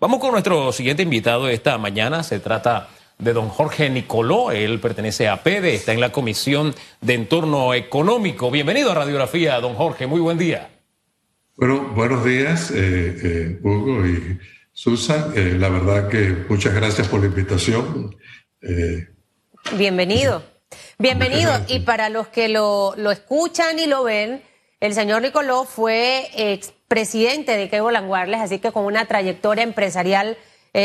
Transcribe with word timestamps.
Vamos 0.00 0.18
con 0.18 0.32
nuestro 0.32 0.72
siguiente 0.72 1.02
invitado 1.02 1.46
esta 1.50 1.76
mañana. 1.76 2.22
Se 2.22 2.40
trata 2.40 2.88
de 3.18 3.34
don 3.34 3.50
Jorge 3.50 3.90
Nicoló. 3.90 4.50
Él 4.50 4.80
pertenece 4.80 5.28
a 5.28 5.42
PEDE, 5.42 5.74
está 5.74 5.92
en 5.92 6.00
la 6.00 6.10
Comisión 6.10 6.74
de 7.02 7.12
Entorno 7.12 7.74
Económico. 7.74 8.50
Bienvenido 8.50 8.92
a 8.92 8.94
Radiografía, 8.94 9.60
don 9.60 9.74
Jorge. 9.74 10.06
Muy 10.06 10.20
buen 10.20 10.38
día. 10.38 10.70
Bueno, 11.54 11.92
buenos 11.94 12.24
días, 12.24 12.70
eh, 12.70 13.14
eh, 13.22 13.60
Hugo 13.62 14.06
y 14.06 14.38
Susan. 14.72 15.34
Eh, 15.36 15.56
la 15.58 15.68
verdad 15.68 16.08
que 16.08 16.34
muchas 16.48 16.72
gracias 16.72 17.06
por 17.06 17.20
la 17.20 17.26
invitación. 17.26 18.16
Bienvenido. 19.76 20.42
Bienvenido. 20.96 21.52
Y 21.68 21.80
para 21.80 22.08
los 22.08 22.28
que 22.28 22.48
lo, 22.48 22.94
lo, 22.96 23.10
escuchan 23.10 23.78
y 23.78 23.86
lo 23.86 24.04
ven, 24.04 24.40
el 24.80 24.94
señor 24.94 25.22
Nicoló 25.22 25.64
fue 25.64 26.30
expresidente 26.34 27.56
de 27.56 27.68
Cable 27.68 27.92
Languarles, 27.92 28.40
así 28.40 28.58
que 28.58 28.72
con 28.72 28.84
una 28.84 29.06
trayectoria 29.06 29.62
empresarial 29.62 30.36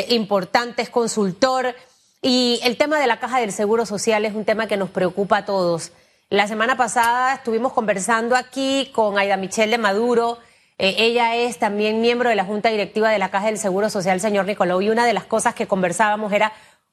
importante, 0.09 0.81
es 0.81 0.89
consultor. 0.89 1.75
Y 2.21 2.59
el 2.63 2.75
tema 2.75 2.99
de 2.99 3.07
la 3.07 3.19
caja 3.19 3.39
del 3.39 3.51
Seguro 3.51 3.85
Social 3.85 4.25
es 4.25 4.33
un 4.33 4.45
tema 4.45 4.67
que 4.67 4.77
nos 4.77 4.89
preocupa 4.89 5.37
a 5.37 5.45
todos. 5.45 5.91
La 6.31 6.47
semana 6.47 6.75
pasada 6.75 7.35
estuvimos 7.35 7.71
conversando 7.71 8.35
aquí 8.35 8.89
con 8.95 9.19
Aida 9.19 9.37
Michelle 9.37 9.69
de 9.69 9.77
Maduro. 9.77 10.39
Eh, 10.79 10.95
ella 10.97 11.35
es 11.35 11.59
también 11.59 12.01
miembro 12.01 12.29
de 12.29 12.35
la 12.35 12.43
Junta 12.43 12.69
Directiva 12.69 13.11
de 13.11 13.19
la 13.19 13.29
Caja 13.29 13.45
del 13.45 13.59
Seguro 13.59 13.91
Social, 13.91 14.19
señor 14.19 14.47
Nicoló. 14.47 14.81
Y 14.81 14.89
una 14.89 15.05
de 15.05 15.13
las 15.13 15.25
cosas 15.25 15.53
que 15.53 15.67
conversábamos 15.67 16.33
era 16.33 16.51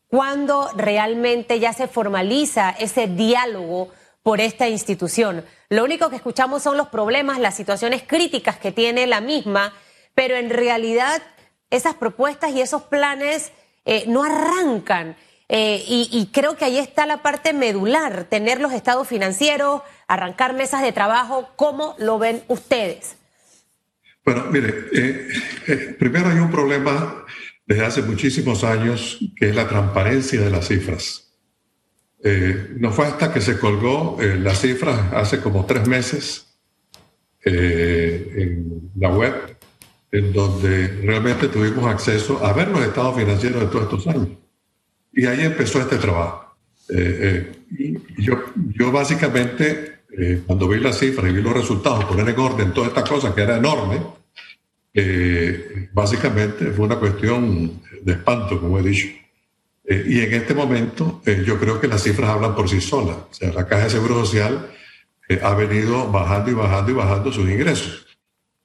cuándo 0.08 0.70
realmente 0.76 1.58
ya 1.58 1.72
se 1.72 1.88
formaliza 1.88 2.76
ese 2.78 3.06
diálogo 3.06 3.88
por 4.22 4.40
esta 4.40 4.68
institución. 4.68 5.44
Lo 5.68 5.84
único 5.84 6.10
que 6.10 6.16
escuchamos 6.16 6.62
son 6.62 6.76
los 6.76 6.88
problemas, 6.88 7.38
las 7.38 7.56
situaciones 7.56 8.02
críticas 8.06 8.56
que 8.56 8.72
tiene 8.72 9.06
la 9.06 9.20
misma, 9.20 9.72
pero 10.14 10.36
en 10.36 10.50
realidad 10.50 11.22
esas 11.70 11.94
propuestas 11.94 12.52
y 12.52 12.60
esos 12.60 12.82
planes 12.82 13.52
eh, 13.84 14.04
no 14.06 14.22
arrancan. 14.22 15.16
Eh, 15.48 15.84
y, 15.86 16.30
creo 16.32 16.56
que 16.56 16.64
ahí 16.64 16.78
está 16.78 17.04
la 17.04 17.20
parte 17.20 17.52
medular, 17.52 18.24
tener 18.24 18.58
los 18.58 18.72
estados 18.72 19.06
financieros, 19.06 19.82
arrancar 20.08 20.54
mesas 20.54 20.80
de 20.80 20.92
trabajo. 20.92 21.50
¿Cómo 21.56 21.94
lo 21.98 22.18
ven 22.18 22.42
ustedes? 22.48 23.16
Bueno, 24.24 24.44
mire, 24.50 24.72
eh, 24.94 25.96
primero 25.98 26.30
hay 26.30 26.38
un 26.38 26.50
problema 26.50 27.26
desde 27.66 27.84
hace 27.84 28.02
muchísimos 28.02 28.64
años 28.64 29.18
que 29.36 29.50
es 29.50 29.54
la 29.54 29.68
transparencia 29.68 30.40
de 30.40 30.50
las 30.50 30.68
cifras. 30.68 31.31
No 32.78 32.92
fue 32.92 33.06
hasta 33.06 33.32
que 33.32 33.40
se 33.40 33.58
colgó 33.58 34.16
las 34.38 34.60
cifras 34.60 35.12
hace 35.12 35.40
como 35.40 35.66
tres 35.66 35.88
meses 35.88 36.46
en 37.44 38.90
la 38.96 39.10
web 39.10 39.52
en 40.12 40.30
donde 40.32 40.88
realmente 41.02 41.48
tuvimos 41.48 41.86
acceso 41.86 42.44
a 42.44 42.52
ver 42.52 42.68
los 42.68 42.82
estados 42.82 43.16
financieros 43.16 43.62
de 43.62 43.66
todos 43.66 43.84
estos 43.84 44.06
años. 44.06 44.28
Y 45.10 45.24
ahí 45.24 45.40
empezó 45.40 45.80
este 45.80 45.96
trabajo. 45.96 46.54
Eh, 46.90 47.54
eh, 47.70 47.98
yo, 48.18 48.44
yo 48.76 48.92
básicamente, 48.92 50.00
eh, 50.18 50.42
cuando 50.46 50.68
vi 50.68 50.80
las 50.80 50.98
cifras 50.98 51.30
y 51.30 51.34
vi 51.34 51.40
los 51.40 51.54
resultados, 51.54 52.04
poner 52.04 52.28
en 52.28 52.38
orden 52.38 52.74
toda 52.74 52.88
esta 52.88 53.02
cosa 53.02 53.34
que 53.34 53.40
era 53.42 53.56
enorme, 53.56 54.00
básicamente 55.94 56.66
fue 56.66 56.84
una 56.84 56.96
cuestión 56.96 57.80
de 58.02 58.12
espanto, 58.12 58.60
como 58.60 58.78
he 58.78 58.82
dicho. 58.82 59.08
Y 59.84 60.20
en 60.20 60.34
este 60.34 60.54
momento 60.54 61.20
yo 61.44 61.58
creo 61.58 61.80
que 61.80 61.88
las 61.88 62.02
cifras 62.02 62.30
hablan 62.30 62.54
por 62.54 62.68
sí 62.68 62.80
solas. 62.80 63.16
O 63.30 63.34
sea, 63.34 63.52
la 63.52 63.66
Caja 63.66 63.84
de 63.84 63.90
Seguro 63.90 64.24
Social 64.24 64.70
ha 65.42 65.54
venido 65.54 66.10
bajando 66.10 66.50
y 66.50 66.54
bajando 66.54 66.90
y 66.90 66.94
bajando 66.94 67.32
sus 67.32 67.48
ingresos. 67.48 68.06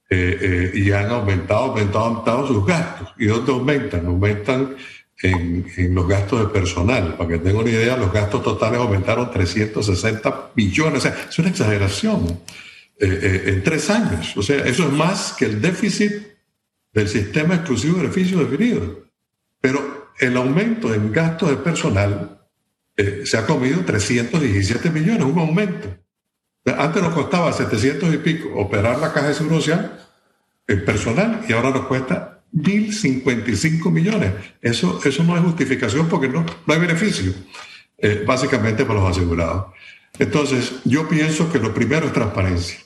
Eh, 0.09 0.37
eh, 0.41 0.71
y 0.73 0.91
han 0.91 1.09
aumentado, 1.09 1.65
aumentado, 1.65 2.05
aumentado 2.05 2.47
sus 2.47 2.65
gastos. 2.65 3.13
¿Y 3.17 3.25
dónde 3.25 3.51
aumentan? 3.51 4.05
Aumentan 4.05 4.75
en, 5.21 5.93
los 5.93 6.07
gastos 6.07 6.39
de 6.39 6.47
personal. 6.47 7.15
Para 7.15 7.29
que 7.29 7.37
tengan 7.39 7.63
una 7.63 7.69
idea, 7.69 7.97
los 7.97 8.11
gastos 8.13 8.41
totales 8.41 8.79
aumentaron 8.79 9.29
360 9.29 10.51
billones. 10.55 10.99
O 10.99 11.01
sea, 11.01 11.27
es 11.29 11.39
una 11.39 11.49
exageración 11.49 12.39
eh, 12.99 13.43
en 13.47 13.63
tres 13.63 13.89
años. 13.89 14.35
O 14.37 14.41
sea, 14.41 14.65
eso 14.65 14.83
es 14.83 14.93
más 14.93 15.33
que 15.33 15.45
el 15.45 15.61
déficit 15.61 16.13
del 16.93 17.09
sistema 17.09 17.55
exclusivo 17.55 17.97
de 17.97 18.03
beneficio 18.03 18.39
definido. 18.39 19.09
Pero 19.59 19.96
el 20.19 20.37
aumento 20.37 20.93
en 20.93 21.11
gastos 21.11 21.49
de 21.49 21.57
personal 21.57 22.39
se 23.25 23.37
ha 23.37 23.45
comido 23.45 23.81
317 23.85 24.89
millones, 24.89 25.23
un 25.23 25.37
aumento. 25.37 25.87
Antes 26.65 27.01
nos 27.01 27.13
costaba 27.13 27.53
700 27.53 28.13
y 28.13 28.17
pico 28.17 28.49
operar 28.55 28.99
la 28.99 29.13
caja 29.13 29.27
de 29.27 29.33
seguro 29.33 29.57
social 29.57 29.99
en 30.67 30.83
personal 30.83 31.45
y 31.47 31.53
ahora 31.53 31.69
nos 31.69 31.85
cuesta 31.85 32.41
1.055 32.53 33.91
millones. 33.91 34.33
Eso, 34.61 34.99
eso 35.03 35.23
no 35.23 35.37
es 35.37 35.43
justificación 35.43 36.07
porque 36.07 36.27
no, 36.27 36.45
hay 36.67 36.79
beneficio, 36.79 37.33
eh, 37.97 38.23
básicamente 38.25 38.85
para 38.85 38.99
los 38.99 39.11
asegurados. 39.11 39.67
Entonces, 40.19 40.73
yo 40.83 41.07
pienso 41.07 41.51
que 41.51 41.59
lo 41.59 41.73
primero 41.73 42.07
es 42.07 42.13
transparencia. 42.13 42.79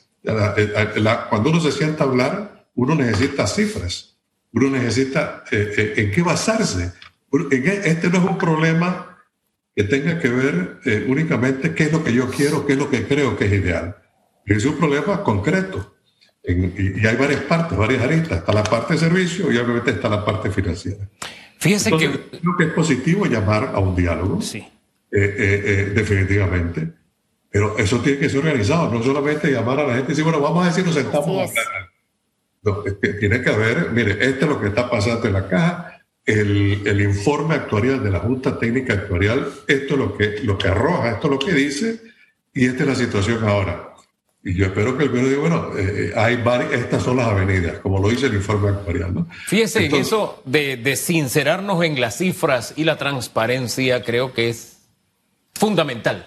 cuando 1.30 1.50
uno 1.50 1.60
se 1.60 1.72
sienta 1.72 2.04
a 2.04 2.08
hablar, 2.08 2.68
uno 2.76 2.96
necesita 2.96 3.48
cifras, 3.48 4.18
uno 4.52 4.70
necesita 4.70 5.44
eh, 5.52 5.74
eh, 5.78 5.94
en 5.98 6.12
qué 6.12 6.22
basarse. 6.22 6.94
E, 7.32 7.82
este 7.86 8.10
no 8.10 8.18
es 8.18 8.24
un 8.24 8.38
problema 8.38 9.18
que 9.76 9.84
tenga 9.84 10.20
que 10.20 10.30
ver 10.30 10.80
eh, 10.86 11.06
únicamente 11.08 11.74
qué 11.74 11.84
es 11.84 11.92
lo 11.92 12.04
que 12.04 12.14
yo 12.14 12.30
quiero, 12.30 12.66
qué 12.66 12.74
es 12.74 12.80
lo 12.80 12.90
que 12.90 13.08
creo 13.08 13.38
que 13.38 13.46
es 13.46 13.54
ideal. 13.54 13.96
Es 14.46 14.66
un 14.66 14.78
problema 14.78 15.24
concreto. 15.24 15.96
y, 16.44 17.06
hay 17.06 17.16
varias 17.16 17.42
partes, 17.42 17.78
varias 17.78 18.04
aristas. 18.04 18.40
Está 18.40 18.54
la 18.54 18.64
parte 18.64 18.94
de 18.94 19.00
servicio 19.00 19.52
y 19.52 19.58
obviamente 19.58 19.92
está 19.92 20.10
la 20.10 20.26
parte 20.26 20.50
financiera. 20.52 21.10
Fíjese 21.58 21.92
que... 21.92 22.10
Creo 22.10 22.58
que 22.58 22.64
es 22.66 22.74
positivo 22.74 23.26
llamar 23.26 23.72
a 23.74 23.80
un 23.80 23.96
diálogo. 23.96 24.42
Sí. 24.42 24.60
Eh, 24.60 24.64
eh, 25.12 25.92
definitivamente. 25.94 26.92
Pero 27.50 27.78
eso 27.78 28.00
tiene 28.00 28.18
que 28.20 28.30
ser 28.30 28.40
organizado, 28.40 28.92
no 28.94 29.04
solamente 29.04 29.52
llamar 29.52 29.80
a 29.82 29.88
la 29.88 29.96
gente 29.96 30.06
y 30.06 30.10
decir, 30.12 30.24
bueno, 30.24 30.40
vamos 30.40 30.64
a 30.64 30.68
decir, 30.70 30.86
nos 30.86 30.96
sentamos 30.96 31.52
tiene 33.20 33.42
que 33.42 33.50
haber, 33.50 33.92
mire, 33.92 34.12
esto 34.24 34.46
es 34.46 34.52
lo 34.52 34.62
que 34.62 34.68
está 34.68 34.90
pasando 34.90 35.28
en 35.28 35.34
la 35.34 35.48
caja, 35.48 35.91
el, 36.32 36.82
el, 36.86 37.02
informe 37.02 37.56
actuarial 37.56 38.04
de 38.04 38.12
la 38.12 38.20
Junta 38.20 38.58
Técnica 38.58 38.94
Actuarial, 38.94 39.48
esto 39.68 39.94
es 39.94 40.00
lo 40.00 40.18
que, 40.18 40.40
lo 40.44 40.58
que 40.58 40.68
arroja, 40.68 41.12
esto 41.12 41.28
es 41.28 41.32
lo 41.32 41.40
que 41.40 41.54
dice, 41.54 42.02
y 42.54 42.66
esta 42.66 42.84
es 42.84 42.90
la 42.90 42.96
situación 42.96 43.44
ahora. 43.44 43.88
Y 44.44 44.56
yo 44.56 44.66
espero 44.66 44.98
que 44.98 45.04
el 45.04 45.10
gobierno 45.10 45.30
diga, 45.30 45.42
bueno, 45.42 45.78
eh, 45.78 46.10
eh, 46.10 46.14
hay 46.16 46.38
varias, 46.38 46.74
estas 46.74 47.04
son 47.04 47.18
las 47.18 47.28
avenidas, 47.28 47.80
como 47.80 48.00
lo 48.00 48.10
dice 48.10 48.26
el 48.26 48.34
informe 48.34 48.70
actuarial. 48.70 49.14
¿no? 49.14 49.28
Fíjese, 49.46 49.86
en 49.86 49.96
eso 49.96 50.42
de, 50.46 50.78
de 50.78 50.96
sincerarnos 50.96 51.84
en 51.84 52.02
las 52.02 52.18
cifras 52.18 52.74
y 52.76 52.84
la 52.86 52.98
transparencia 52.98 54.04
creo 54.04 54.34
que 54.34 54.50
es 54.50 54.80
fundamental. 55.54 56.26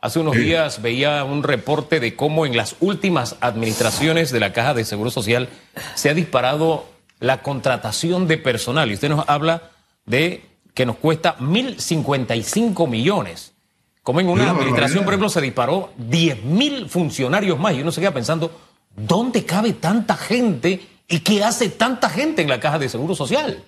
Hace 0.00 0.18
unos 0.18 0.36
días 0.36 0.82
veía 0.82 1.24
un 1.24 1.42
reporte 1.42 2.00
de 2.00 2.16
cómo 2.16 2.46
en 2.46 2.56
las 2.56 2.76
últimas 2.80 3.36
administraciones 3.40 4.30
de 4.30 4.40
la 4.40 4.52
Caja 4.52 4.74
de 4.74 4.84
Seguro 4.84 5.10
Social 5.10 5.48
se 5.94 6.10
ha 6.10 6.14
disparado 6.14 6.86
la 7.20 7.42
contratación 7.42 8.26
de 8.26 8.38
personal. 8.38 8.90
Y 8.90 8.94
usted 8.94 9.08
nos 9.08 9.28
habla 9.28 9.70
de 10.04 10.44
que 10.74 10.86
nos 10.86 10.96
cuesta 10.96 11.36
1.055 11.38 12.88
millones. 12.88 13.54
Como 14.02 14.20
en 14.20 14.28
una 14.28 14.50
administración, 14.50 15.04
por 15.04 15.14
ejemplo, 15.14 15.28
se 15.28 15.40
disparó 15.40 15.92
10.000 15.98 16.88
funcionarios 16.88 17.58
más. 17.58 17.74
Y 17.74 17.80
uno 17.80 17.90
se 17.90 18.00
queda 18.00 18.12
pensando, 18.12 18.52
¿dónde 18.94 19.44
cabe 19.44 19.72
tanta 19.72 20.16
gente 20.16 20.80
y 21.08 21.20
qué 21.20 21.42
hace 21.42 21.70
tanta 21.70 22.08
gente 22.08 22.42
en 22.42 22.48
la 22.48 22.60
caja 22.60 22.78
de 22.78 22.88
seguro 22.88 23.14
social? 23.14 23.64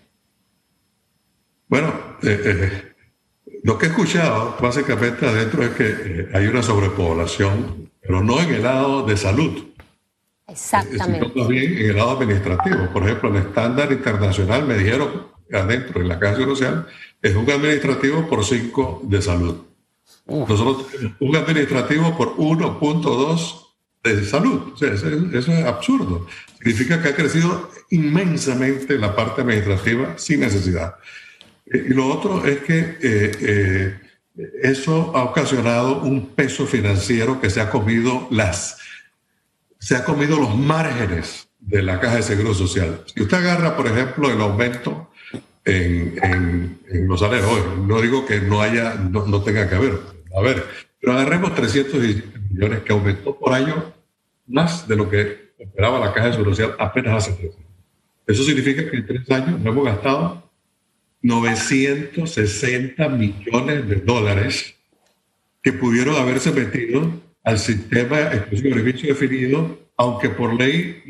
Bueno, 1.68 1.92
eh, 2.22 2.40
eh, 2.44 2.92
lo 3.62 3.78
que 3.78 3.86
he 3.86 3.88
escuchado 3.88 4.56
básicamente 4.60 5.26
adentro 5.26 5.64
es 5.64 5.70
que 5.70 5.88
eh, 5.88 6.28
hay 6.32 6.46
una 6.46 6.62
sobrepoblación, 6.62 7.90
pero 8.00 8.22
no 8.22 8.40
en 8.40 8.54
el 8.54 8.62
lado 8.62 9.04
de 9.04 9.16
salud. 9.16 9.64
Exactamente. 10.48 11.28
También 11.30 11.76
en 11.76 11.90
el 11.90 11.96
lado 11.96 12.10
administrativo. 12.12 12.88
Por 12.92 13.04
ejemplo, 13.04 13.30
el 13.30 13.36
estándar 13.36 13.92
internacional, 13.92 14.66
me 14.66 14.78
dijeron 14.78 15.26
adentro 15.52 16.00
en 16.00 16.08
la 16.08 16.18
Casa 16.18 16.42
Social, 16.44 16.86
es 17.22 17.34
un 17.34 17.50
administrativo 17.50 18.28
por 18.28 18.44
5 18.44 19.02
de 19.04 19.22
salud. 19.22 19.56
Nosotros 20.26 20.86
un 21.20 21.36
administrativo 21.36 22.16
por 22.16 22.36
1.2 22.36 23.66
de 24.04 24.24
salud. 24.24 24.72
O 24.74 24.76
sea, 24.76 24.92
eso, 24.92 25.08
es 25.08 25.64
absurdo. 25.64 26.26
Significa 26.58 27.02
que 27.02 27.08
ha 27.08 27.14
crecido 27.16 27.70
inmensamente 27.90 28.98
la 28.98 29.14
parte 29.14 29.42
administrativa 29.42 30.16
sin 30.18 30.40
necesidad. 30.40 30.96
Eh, 31.66 31.86
y 31.90 31.94
lo 31.94 32.06
otro 32.08 32.44
es 32.46 32.58
que 32.60 32.78
eh, 32.78 33.32
eh, 33.40 34.00
eso 34.62 35.12
ha 35.14 35.24
ocasionado 35.24 36.02
un 36.02 36.26
peso 36.26 36.66
financiero 36.66 37.40
que 37.40 37.50
se 37.50 37.60
ha 37.60 37.70
comido 37.70 38.28
las 38.30 38.78
se 39.78 39.96
ha 39.96 40.04
comido 40.04 40.38
los 40.38 40.56
márgenes 40.56 41.48
de 41.60 41.82
la 41.82 42.00
caja 42.00 42.16
de 42.16 42.22
seguro 42.22 42.54
social. 42.54 43.02
Si 43.14 43.22
usted 43.22 43.36
agarra, 43.38 43.76
por 43.76 43.86
ejemplo, 43.86 44.30
el 44.30 44.40
aumento 44.40 45.10
en, 45.64 46.78
los 47.06 47.20
salarios, 47.20 47.76
no 47.86 48.00
digo 48.00 48.24
que 48.24 48.40
no 48.40 48.60
haya, 48.60 48.94
no, 48.94 49.42
tenga 49.42 49.68
que 49.68 49.74
haber, 49.74 49.98
a 50.34 50.40
ver, 50.40 50.64
pero 51.00 51.12
agarremos 51.12 51.54
317 51.54 52.38
millones 52.50 52.82
que 52.82 52.92
aumentó 52.92 53.38
por 53.38 53.52
año 53.52 53.92
más 54.46 54.88
de 54.88 54.96
lo 54.96 55.10
que 55.10 55.52
esperaba 55.58 55.98
la 55.98 56.12
caja 56.12 56.26
de 56.28 56.32
seguro 56.32 56.52
social 56.52 56.74
apenas 56.78 57.24
hace 57.24 57.32
tres 57.36 57.54
años. 57.54 57.68
Eso 58.26 58.42
significa 58.42 58.90
que 58.90 58.96
en 58.96 59.06
tres 59.06 59.30
años 59.30 59.60
hemos 59.64 59.84
gastado 59.84 60.50
960 61.22 63.08
millones 63.08 63.88
de 63.88 63.96
dólares 63.96 64.74
que 65.62 65.72
pudieron 65.72 66.16
haberse 66.16 66.52
metido 66.52 67.10
al 67.48 67.58
sistema 67.58 68.20
exclusivo 68.20 68.74
de 68.74 68.82
beneficio 68.82 69.08
definido, 69.08 69.78
aunque 69.96 70.28
por 70.28 70.52
ley 70.52 71.02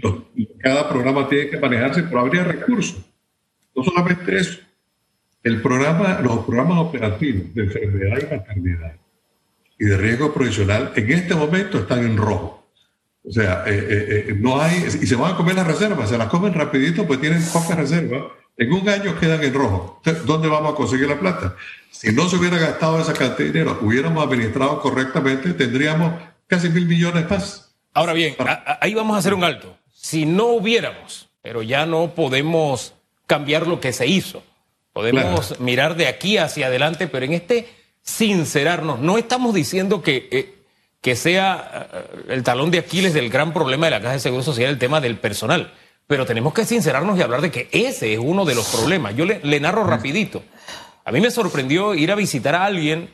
cada 0.61 0.89
programa 0.89 1.29
tiene 1.29 1.51
que 1.51 1.59
manejarse, 1.59 2.05
pero 2.05 2.21
habría 2.21 2.45
recursos. 2.45 3.05
No 3.75 3.83
solamente 3.83 4.37
eso, 4.37 4.61
el 5.43 5.61
programa, 5.61 6.21
los 6.23 6.45
programas 6.45 6.79
operativos 6.79 7.53
de 7.55 7.65
enfermedad 7.65 8.19
y 8.21 8.37
maternidad 8.37 8.97
y 9.81 9.85
de 9.87 9.97
riesgo 9.97 10.33
profesional 10.33 10.93
en 10.95 11.11
este 11.11 11.35
momento 11.35 11.79
están 11.79 12.05
en 12.05 12.17
rojo. 12.17 12.69
O 13.25 13.33
sea, 13.33 13.65
eh, 13.67 13.87
eh, 13.91 14.25
eh, 14.29 14.37
no 14.39 14.61
hay, 14.61 14.77
y 14.77 15.07
se 15.07 15.17
van 15.17 15.33
a 15.33 15.37
comer 15.37 15.57
las 15.57 15.67
reservas, 15.67 16.09
se 16.09 16.19
las 16.19 16.29
comen 16.29 16.55
rapidito, 16.55 17.05
pues 17.05 17.21
tienen 17.21 17.43
pocas 17.53 17.77
reservas. 17.77 18.23
En 18.57 18.73
un 18.73 18.89
año 18.89 19.19
quedan 19.19 19.43
en 19.43 19.55
rojo. 19.55 20.01
¿Dónde 20.25 20.49
vamos 20.49 20.73
a 20.73 20.77
conseguir 20.77 21.09
la 21.09 21.19
plata? 21.19 21.57
Si 21.91 22.13
no 22.13 22.29
se 22.29 22.37
hubiera 22.37 22.59
gastado 22.59 23.01
esa 23.01 23.13
cantidad 23.13 23.39
de 23.39 23.53
dinero, 23.53 23.79
hubiéramos 23.83 24.25
administrado 24.25 24.81
correctamente, 24.81 25.53
tendríamos 25.53 26.13
casi 26.49 26.69
mil 26.71 26.87
millones 26.87 27.31
más. 27.31 27.77
Ahora 27.95 28.13
bien, 28.13 28.37
ahí 28.81 28.95
vamos 28.95 29.15
a 29.15 29.21
hacer 29.21 29.35
un 29.35 29.45
alto. 29.45 29.77
Si 29.93 30.27
no 30.27 30.47
hubiéramos, 30.47 31.29
pero 31.43 31.63
ya 31.63 31.87
no 31.87 32.15
podemos 32.15 32.95
cambiar 33.27 33.67
lo 33.67 33.81
que 33.81 33.93
se 33.93 34.07
hizo. 34.07 34.43
Podemos 34.93 35.61
mirar 35.61 35.95
de 35.95 36.09
aquí 36.09 36.39
hacia 36.39 36.67
adelante, 36.67 37.07
pero 37.07 37.25
en 37.25 37.35
este 37.35 37.69
sincerarnos, 38.03 38.99
no 39.01 39.19
estamos 39.19 39.55
diciendo 39.55 40.03
que, 40.03 40.29
eh, 40.33 40.55
que 41.01 41.15
sea 41.15 41.89
eh, 41.93 42.25
el 42.31 42.43
talón 42.43 42.71
de 42.71 42.79
Aquiles 42.79 43.13
del 43.13 43.29
gran 43.29 43.53
problema 43.53 43.87
de 43.87 43.91
la 43.91 44.01
Caja 44.01 44.15
de 44.15 44.21
Seguro 44.21 44.43
Social 44.43 44.71
el 44.71 44.79
tema 44.79 45.01
del 45.01 45.19
personal, 45.19 45.73
pero 46.07 46.25
tenemos 46.25 46.55
que 46.55 46.65
sincerarnos 46.65 47.19
y 47.19 47.23
hablar 47.23 47.43
de 47.43 47.51
que 47.51 47.69
ese 47.71 48.15
es 48.15 48.19
uno 48.19 48.47
de 48.47 48.55
los 48.55 48.67
problemas. 48.75 49.15
Yo 49.15 49.27
le, 49.27 49.41
le 49.43 49.61
narro 49.61 49.85
rapidito. 49.85 50.43
A 51.05 51.13
mí 51.13 51.21
me 51.21 51.31
sorprendió 51.31 51.95
ir 51.95 52.11
a 52.11 52.15
visitar 52.15 52.55
a 52.55 52.65
alguien 52.65 53.11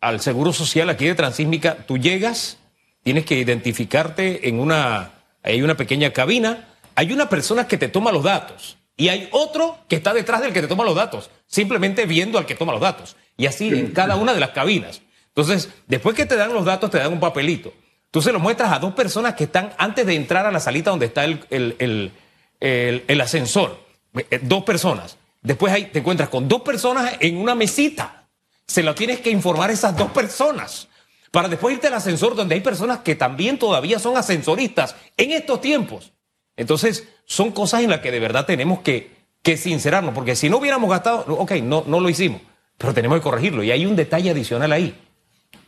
al 0.00 0.20
Seguro 0.20 0.52
Social 0.52 0.88
aquí 0.90 1.06
de 1.06 1.14
Transísmica. 1.16 1.76
Tú 1.86 1.98
llegas, 1.98 2.58
tienes 3.06 3.24
que 3.24 3.36
identificarte 3.36 4.48
en 4.48 4.58
una, 4.58 5.12
hay 5.44 5.62
una 5.62 5.76
pequeña 5.76 6.12
cabina, 6.12 6.66
hay 6.96 7.12
una 7.12 7.28
persona 7.28 7.68
que 7.68 7.78
te 7.78 7.86
toma 7.86 8.10
los 8.10 8.24
datos 8.24 8.78
y 8.96 9.10
hay 9.10 9.28
otro 9.30 9.78
que 9.86 9.94
está 9.94 10.12
detrás 10.12 10.40
del 10.40 10.52
que 10.52 10.60
te 10.60 10.66
toma 10.66 10.82
los 10.82 10.96
datos, 10.96 11.30
simplemente 11.46 12.04
viendo 12.04 12.36
al 12.36 12.46
que 12.46 12.56
toma 12.56 12.72
los 12.72 12.80
datos. 12.80 13.14
Y 13.36 13.46
así 13.46 13.68
en 13.68 13.92
cada 13.92 14.16
una 14.16 14.34
de 14.34 14.40
las 14.40 14.50
cabinas. 14.50 15.02
Entonces, 15.28 15.70
después 15.86 16.16
que 16.16 16.26
te 16.26 16.34
dan 16.34 16.52
los 16.52 16.64
datos, 16.64 16.90
te 16.90 16.98
dan 16.98 17.12
un 17.12 17.20
papelito. 17.20 17.72
Tú 18.10 18.20
se 18.20 18.32
lo 18.32 18.40
muestras 18.40 18.72
a 18.72 18.80
dos 18.80 18.92
personas 18.94 19.34
que 19.34 19.44
están 19.44 19.72
antes 19.78 20.04
de 20.04 20.16
entrar 20.16 20.44
a 20.44 20.50
la 20.50 20.58
salita 20.58 20.90
donde 20.90 21.06
está 21.06 21.24
el, 21.24 21.44
el, 21.48 22.10
el, 22.58 23.20
ascensor. 23.20 23.86
Eh, 24.16 24.40
dos 24.42 24.64
personas. 24.64 25.16
Después 25.42 25.72
ahí 25.72 25.84
te 25.92 26.00
encuentras 26.00 26.28
con 26.28 26.48
dos 26.48 26.62
personas 26.62 27.12
en 27.20 27.36
una 27.36 27.54
mesita. 27.54 28.26
Se 28.66 28.82
lo 28.82 28.96
tienes 28.96 29.20
que 29.20 29.30
informar 29.30 29.70
a 29.70 29.74
esas 29.74 29.96
dos 29.96 30.10
personas. 30.10 30.88
Para 31.36 31.50
después 31.50 31.74
irte 31.74 31.88
al 31.88 31.92
ascensor 31.92 32.34
donde 32.34 32.54
hay 32.54 32.62
personas 32.62 33.00
que 33.00 33.14
también 33.14 33.58
todavía 33.58 33.98
son 33.98 34.16
ascensoristas 34.16 34.96
en 35.18 35.32
estos 35.32 35.60
tiempos. 35.60 36.14
Entonces, 36.56 37.08
son 37.26 37.52
cosas 37.52 37.82
en 37.82 37.90
las 37.90 38.00
que 38.00 38.10
de 38.10 38.20
verdad 38.20 38.46
tenemos 38.46 38.78
que, 38.78 39.10
que 39.42 39.58
sincerarnos, 39.58 40.14
porque 40.14 40.34
si 40.34 40.48
no 40.48 40.56
hubiéramos 40.56 40.88
gastado, 40.88 41.26
ok, 41.28 41.52
no, 41.56 41.84
no 41.86 42.00
lo 42.00 42.08
hicimos, 42.08 42.40
pero 42.78 42.94
tenemos 42.94 43.18
que 43.18 43.22
corregirlo. 43.22 43.62
Y 43.62 43.70
hay 43.70 43.84
un 43.84 43.96
detalle 43.96 44.30
adicional 44.30 44.72
ahí. 44.72 44.98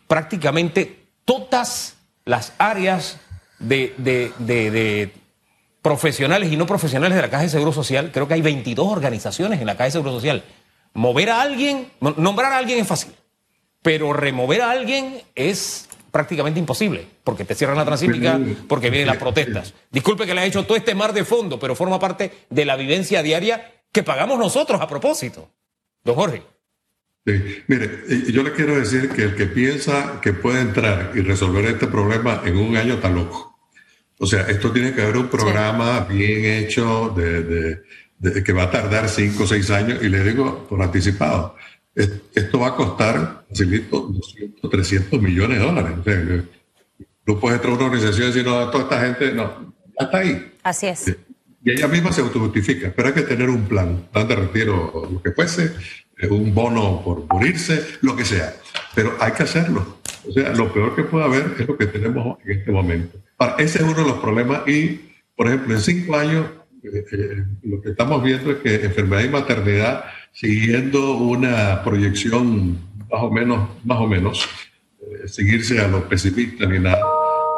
Prácticamente 0.06 1.10
todas 1.26 1.98
las 2.24 2.54
áreas 2.56 3.20
de, 3.58 3.92
de, 3.98 4.32
de, 4.38 5.12
profesionales 5.82 6.50
y 6.50 6.56
no 6.56 6.64
profesionales 6.64 7.14
de 7.14 7.20
la 7.20 7.28
Caja 7.28 7.42
de 7.42 7.50
Seguro 7.50 7.74
Social, 7.74 8.10
creo 8.10 8.26
que 8.26 8.32
hay 8.32 8.40
22 8.40 8.90
organizaciones 8.90 9.60
en 9.60 9.66
la 9.66 9.74
Caja 9.74 9.84
de 9.84 9.90
Seguro 9.90 10.12
Social. 10.12 10.44
Mover 10.94 11.28
a 11.28 11.42
alguien, 11.42 11.90
nombrar 12.16 12.54
a 12.54 12.56
alguien 12.56 12.78
es 12.78 12.86
fácil, 12.86 13.12
pero 13.88 14.12
remover 14.12 14.60
a 14.60 14.70
alguien 14.70 15.14
es 15.34 15.88
prácticamente 16.10 16.60
imposible, 16.60 17.06
porque 17.24 17.46
te 17.46 17.54
cierran 17.54 17.78
la 17.78 17.86
transísmica, 17.86 18.38
porque 18.68 18.90
vienen 18.90 19.06
las 19.06 19.16
protestas. 19.16 19.72
Disculpe 19.90 20.26
que 20.26 20.34
le 20.34 20.42
haya 20.42 20.48
hecho 20.48 20.66
todo 20.66 20.76
este 20.76 20.94
mar 20.94 21.14
de 21.14 21.24
fondo, 21.24 21.58
pero 21.58 21.74
forma 21.74 21.98
parte 21.98 22.30
de 22.50 22.66
la 22.66 22.76
vivencia 22.76 23.22
diaria 23.22 23.80
que 23.90 24.02
pagamos 24.02 24.38
nosotros 24.38 24.78
a 24.78 24.86
propósito. 24.86 25.50
Don 26.04 26.16
Jorge. 26.16 26.42
Sí. 27.24 27.62
Mire, 27.66 28.02
yo 28.30 28.42
le 28.42 28.52
quiero 28.52 28.78
decir 28.78 29.08
que 29.08 29.22
el 29.22 29.34
que 29.34 29.46
piensa 29.46 30.20
que 30.20 30.34
puede 30.34 30.60
entrar 30.60 31.12
y 31.14 31.20
resolver 31.20 31.64
este 31.64 31.86
problema 31.86 32.42
en 32.44 32.58
un 32.58 32.76
año 32.76 32.96
está 32.96 33.08
loco. 33.08 33.58
O 34.18 34.26
sea, 34.26 34.42
esto 34.48 34.70
tiene 34.70 34.92
que 34.92 35.00
haber 35.00 35.16
un 35.16 35.28
programa 35.28 36.00
bien 36.00 36.44
hecho 36.44 37.14
de, 37.16 38.42
que 38.44 38.52
va 38.52 38.64
a 38.64 38.70
tardar 38.70 39.08
cinco 39.08 39.44
o 39.44 39.46
seis 39.46 39.70
años, 39.70 40.02
y 40.02 40.10
le 40.10 40.22
digo 40.24 40.66
por 40.68 40.82
anticipado 40.82 41.56
esto 41.98 42.60
va 42.60 42.68
a 42.68 42.76
costar, 42.76 43.44
200, 43.50 44.70
300 44.70 45.20
millones 45.20 45.58
de 45.58 45.64
dólares. 45.64 45.92
no 47.26 47.40
puedes 47.40 47.56
entrar 47.56 47.72
a 47.72 47.76
una 47.76 47.86
organización 47.86 48.24
y 48.24 48.26
decir, 48.26 48.44
no, 48.44 48.70
toda 48.70 48.84
esta 48.84 49.00
gente, 49.00 49.32
no, 49.32 49.74
hasta 49.98 50.18
ahí. 50.18 50.52
Así 50.62 50.86
es. 50.86 51.16
Y 51.64 51.72
ella 51.72 51.88
misma 51.88 52.12
se 52.12 52.20
autojustifica, 52.20 52.92
pero 52.94 53.08
hay 53.08 53.14
que 53.14 53.22
tener 53.22 53.50
un 53.50 53.64
plan, 53.64 54.08
plan 54.12 54.28
de 54.28 54.36
retiro, 54.36 55.08
lo 55.10 55.20
que 55.20 55.32
fuese, 55.32 55.72
eh, 56.18 56.28
un 56.28 56.54
bono 56.54 57.02
por 57.04 57.26
morirse, 57.26 57.84
lo 58.00 58.14
que 58.14 58.24
sea. 58.24 58.54
Pero 58.94 59.16
hay 59.18 59.32
que 59.32 59.42
hacerlo. 59.42 59.98
O 60.26 60.32
sea, 60.32 60.52
lo 60.54 60.72
peor 60.72 60.94
que 60.94 61.02
puede 61.02 61.24
haber 61.24 61.54
es 61.58 61.66
lo 61.66 61.76
que 61.76 61.86
tenemos 61.86 62.38
en 62.44 62.58
este 62.58 62.70
momento. 62.70 63.18
ese 63.58 63.78
es 63.78 63.84
uno 63.84 63.94
de 63.94 64.04
los 64.04 64.18
problemas 64.18 64.68
y, 64.68 65.00
por 65.34 65.48
ejemplo, 65.48 65.74
en 65.74 65.80
cinco 65.80 66.16
años, 66.16 66.46
eh, 66.84 67.04
eh, 67.12 67.44
lo 67.64 67.80
que 67.80 67.90
estamos 67.90 68.22
viendo 68.22 68.52
es 68.52 68.58
que 68.58 68.74
enfermedad 68.86 69.24
y 69.24 69.28
maternidad 69.28 70.04
siguiendo 70.32 71.16
una 71.16 71.82
proyección 71.82 72.78
más 73.10 73.22
o 73.22 73.30
menos, 73.30 73.68
más 73.84 73.98
o 73.98 74.06
menos, 74.06 74.48
eh, 75.00 75.28
seguirse 75.28 75.80
a 75.80 75.88
los 75.88 76.04
pesimistas 76.04 76.68
ni 76.68 76.78
nada, 76.78 76.98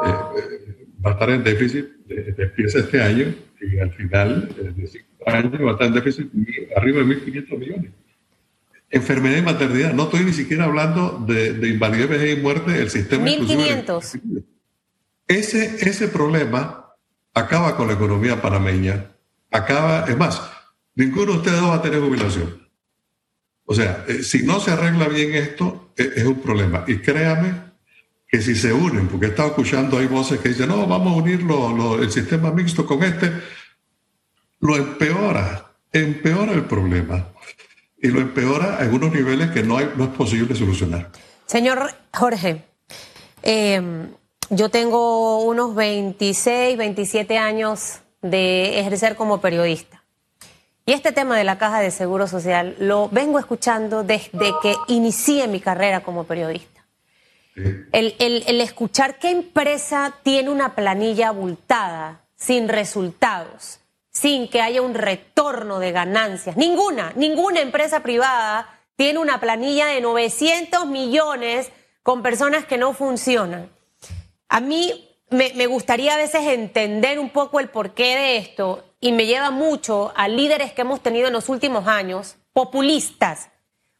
eh, 0.05 0.09
eh, 0.37 0.87
va 1.05 1.11
a 1.11 1.13
estar 1.13 1.29
en 1.29 1.43
déficit, 1.43 1.85
empieza 2.09 2.79
este 2.79 3.01
año 3.01 3.33
y 3.61 3.79
al 3.79 3.91
final 3.91 4.49
de 4.75 4.87
cinco 4.87 5.07
años 5.27 5.53
va 5.53 5.69
a 5.69 5.71
estar 5.73 5.87
en 5.87 5.93
déficit 5.93 6.31
arriba 6.75 6.99
de 6.99 7.05
1.500 7.05 7.57
millones. 7.57 7.91
Enfermedad 8.89 9.37
y 9.37 9.41
maternidad, 9.41 9.93
no 9.93 10.03
estoy 10.03 10.25
ni 10.25 10.33
siquiera 10.33 10.65
hablando 10.65 11.23
de, 11.25 11.53
de 11.53 11.69
invalidez, 11.69 12.09
vejez 12.09 12.37
y 12.37 12.41
muerte, 12.41 12.77
el 12.77 12.89
sistema... 12.89 13.25
1.500. 13.25 14.43
Ese, 15.27 15.89
ese 15.89 16.07
problema 16.09 16.93
acaba 17.33 17.77
con 17.77 17.87
la 17.87 17.93
economía 17.93 18.41
panameña, 18.41 19.11
acaba, 19.49 20.05
es 20.09 20.17
más, 20.17 20.41
ninguno 20.95 21.33
de 21.33 21.37
ustedes 21.39 21.61
va 21.61 21.75
a 21.75 21.81
tener 21.81 22.01
jubilación. 22.01 22.67
O 23.65 23.73
sea, 23.73 24.05
eh, 24.07 24.23
si 24.23 24.43
no 24.43 24.59
se 24.59 24.71
arregla 24.71 25.07
bien 25.07 25.33
esto, 25.35 25.91
e, 25.95 26.11
es, 26.17 26.23
un 26.23 26.41
problema. 26.41 26.83
Y 26.87 26.97
créame 26.97 27.53
que 28.27 28.41
si 28.41 28.55
se 28.55 28.73
unen, 28.73 29.07
porque 29.07 29.27
he 29.27 29.29
estado 29.29 29.49
escuchando 29.49 29.97
hay 29.97 30.07
voces 30.07 30.39
que 30.39 30.49
dicen, 30.49 30.69
no, 30.69 30.87
vamos 30.87 31.13
a 31.13 31.17
unir 31.17 31.45
el 32.01 32.11
sistema 32.11 32.51
mixto 32.51 32.85
con 32.85 33.03
este, 33.03 33.31
lo 34.59 34.75
empeora, 34.75 35.71
empeora 35.91 36.53
el 36.53 36.65
problema. 36.65 37.27
Y 38.01 38.07
lo 38.07 38.19
empeora 38.19 38.79
en 38.81 38.93
unos 38.93 39.13
niveles 39.13 39.51
que 39.51 39.63
no, 39.63 39.77
hay, 39.77 39.91
no 39.95 40.05
es 40.05 40.09
posible 40.11 40.55
solucionar. 40.55 41.11
Señor 41.45 41.93
Jorge, 42.13 42.63
em, 43.43 44.07
yo 44.49 44.69
tengo 44.69 45.43
unos 45.43 45.75
26, 45.75 46.77
27 46.77 47.37
años 47.37 47.99
de 48.21 48.79
ejercer 48.79 49.15
como 49.15 49.39
periodista. 49.39 50.00
Y 50.91 50.93
este 50.93 51.13
tema 51.13 51.37
de 51.37 51.45
la 51.45 51.57
caja 51.57 51.79
de 51.79 51.89
seguro 51.89 52.27
social 52.27 52.75
lo 52.77 53.07
vengo 53.07 53.39
escuchando 53.39 54.03
desde 54.03 54.51
que 54.61 54.75
inicié 54.89 55.47
mi 55.47 55.61
carrera 55.61 56.01
como 56.01 56.25
periodista. 56.25 56.85
El, 57.55 58.13
el, 58.19 58.59
escuchar 58.59 59.17
qué 59.17 59.29
empresa 59.29 60.13
tiene 60.21 60.49
una 60.49 60.75
planilla 60.75 61.29
abultada, 61.29 62.25
sin 62.35 62.67
resultados, 62.67 63.79
sin 64.09 64.49
que 64.49 64.61
haya 64.61 64.81
un 64.81 64.93
retorno 64.93 65.79
de 65.79 65.93
ganancias. 65.93 66.57
Ninguna, 66.57 67.13
ninguna 67.15 67.61
empresa 67.61 68.03
privada 68.03 68.77
tiene 68.97 69.19
una 69.19 69.39
planilla 69.39 69.85
de 69.85 70.01
900 70.01 70.87
millones 70.87 71.71
con 72.03 72.21
personas 72.21 72.65
que 72.65 72.77
no 72.77 72.91
funcionan. 72.91 73.69
A 74.49 74.59
mí 74.59 75.09
me, 75.29 75.53
me 75.55 75.67
gustaría 75.67 76.15
a 76.15 76.17
veces 76.17 76.41
entender 76.41 77.17
un 77.17 77.29
poco 77.29 77.61
el 77.61 77.69
porqué 77.69 78.17
de 78.17 78.35
esto 78.35 78.90
y 79.01 79.11
me 79.11 79.25
lleva 79.25 79.49
mucho 79.49 80.13
a 80.15 80.27
líderes 80.27 80.71
que 80.71 80.81
hemos 80.81 81.01
tenido 81.01 81.27
en 81.27 81.33
los 81.33 81.49
últimos 81.49 81.87
años, 81.87 82.37
populistas, 82.53 83.49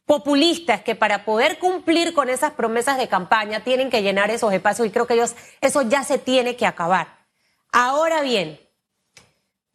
populistas 0.05 0.81
que 0.84 0.96
para 0.96 1.25
poder 1.25 1.58
cumplir 1.58 2.13
con 2.13 2.29
esas 2.29 2.51
promesas 2.51 2.98
de 2.98 3.08
campaña 3.08 3.63
tienen 3.63 3.89
que 3.89 4.03
llenar 4.03 4.29
esos 4.29 4.53
espacios 4.53 4.88
y 4.88 4.91
creo 4.91 5.08
que 5.08 5.15
ellos, 5.15 5.36
eso 5.60 5.81
ya 5.81 6.03
se 6.03 6.20
tiene 6.20 6.55
que 6.55 6.67
acabar. 6.67 7.25
Ahora 7.72 8.22
bien, 8.22 8.60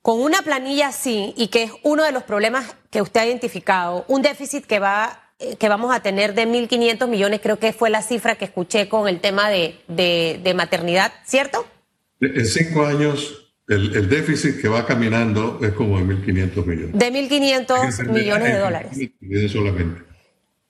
con 0.01 0.23
una 0.23 0.43
planilla 0.43 0.89
así 0.89 1.35
y 1.37 1.49
que 1.49 1.65
es 1.65 1.73
uno 1.83 2.05
de 2.05 2.13
los 2.13 2.23
problemas 2.23 2.77
que 2.91 3.03
usted 3.03 3.21
ha 3.21 3.27
identificado, 3.27 4.05
un 4.07 4.23
déficit 4.23 4.65
que 4.65 4.79
va 4.79 5.33
eh, 5.41 5.57
que 5.57 5.69
vamos 5.69 5.93
a 5.93 6.01
tener 6.01 6.35
de 6.35 6.47
1.500 6.47 7.09
millones, 7.09 7.41
creo 7.43 7.59
que 7.59 7.73
fue 7.73 7.91
la 7.91 8.03
cifra 8.03 8.37
que 8.37 8.45
escuché 8.45 8.89
con 8.89 9.09
el 9.09 9.21
tema 9.21 9.51
de, 9.51 9.81
de, 9.89 10.41
de 10.43 10.55
maternidad, 10.55 11.13
¿cierto? 11.25 11.67
En 12.21 12.47
cinco 12.47 12.87
años 12.87 13.46
el, 13.69 14.09
déficit 14.09 14.61
que 14.61 14.69
va 14.69 14.87
caminando 14.87 15.59
es 15.63 15.73
como 15.73 15.99
de 15.99 16.05
1.500 16.05 16.67
millones. 16.67 16.93
De 16.93 17.13
1.500 17.13 18.09
millones 18.09 18.53
de 18.53 18.59
dólares. 18.59 18.99
Solamente. 19.51 20.03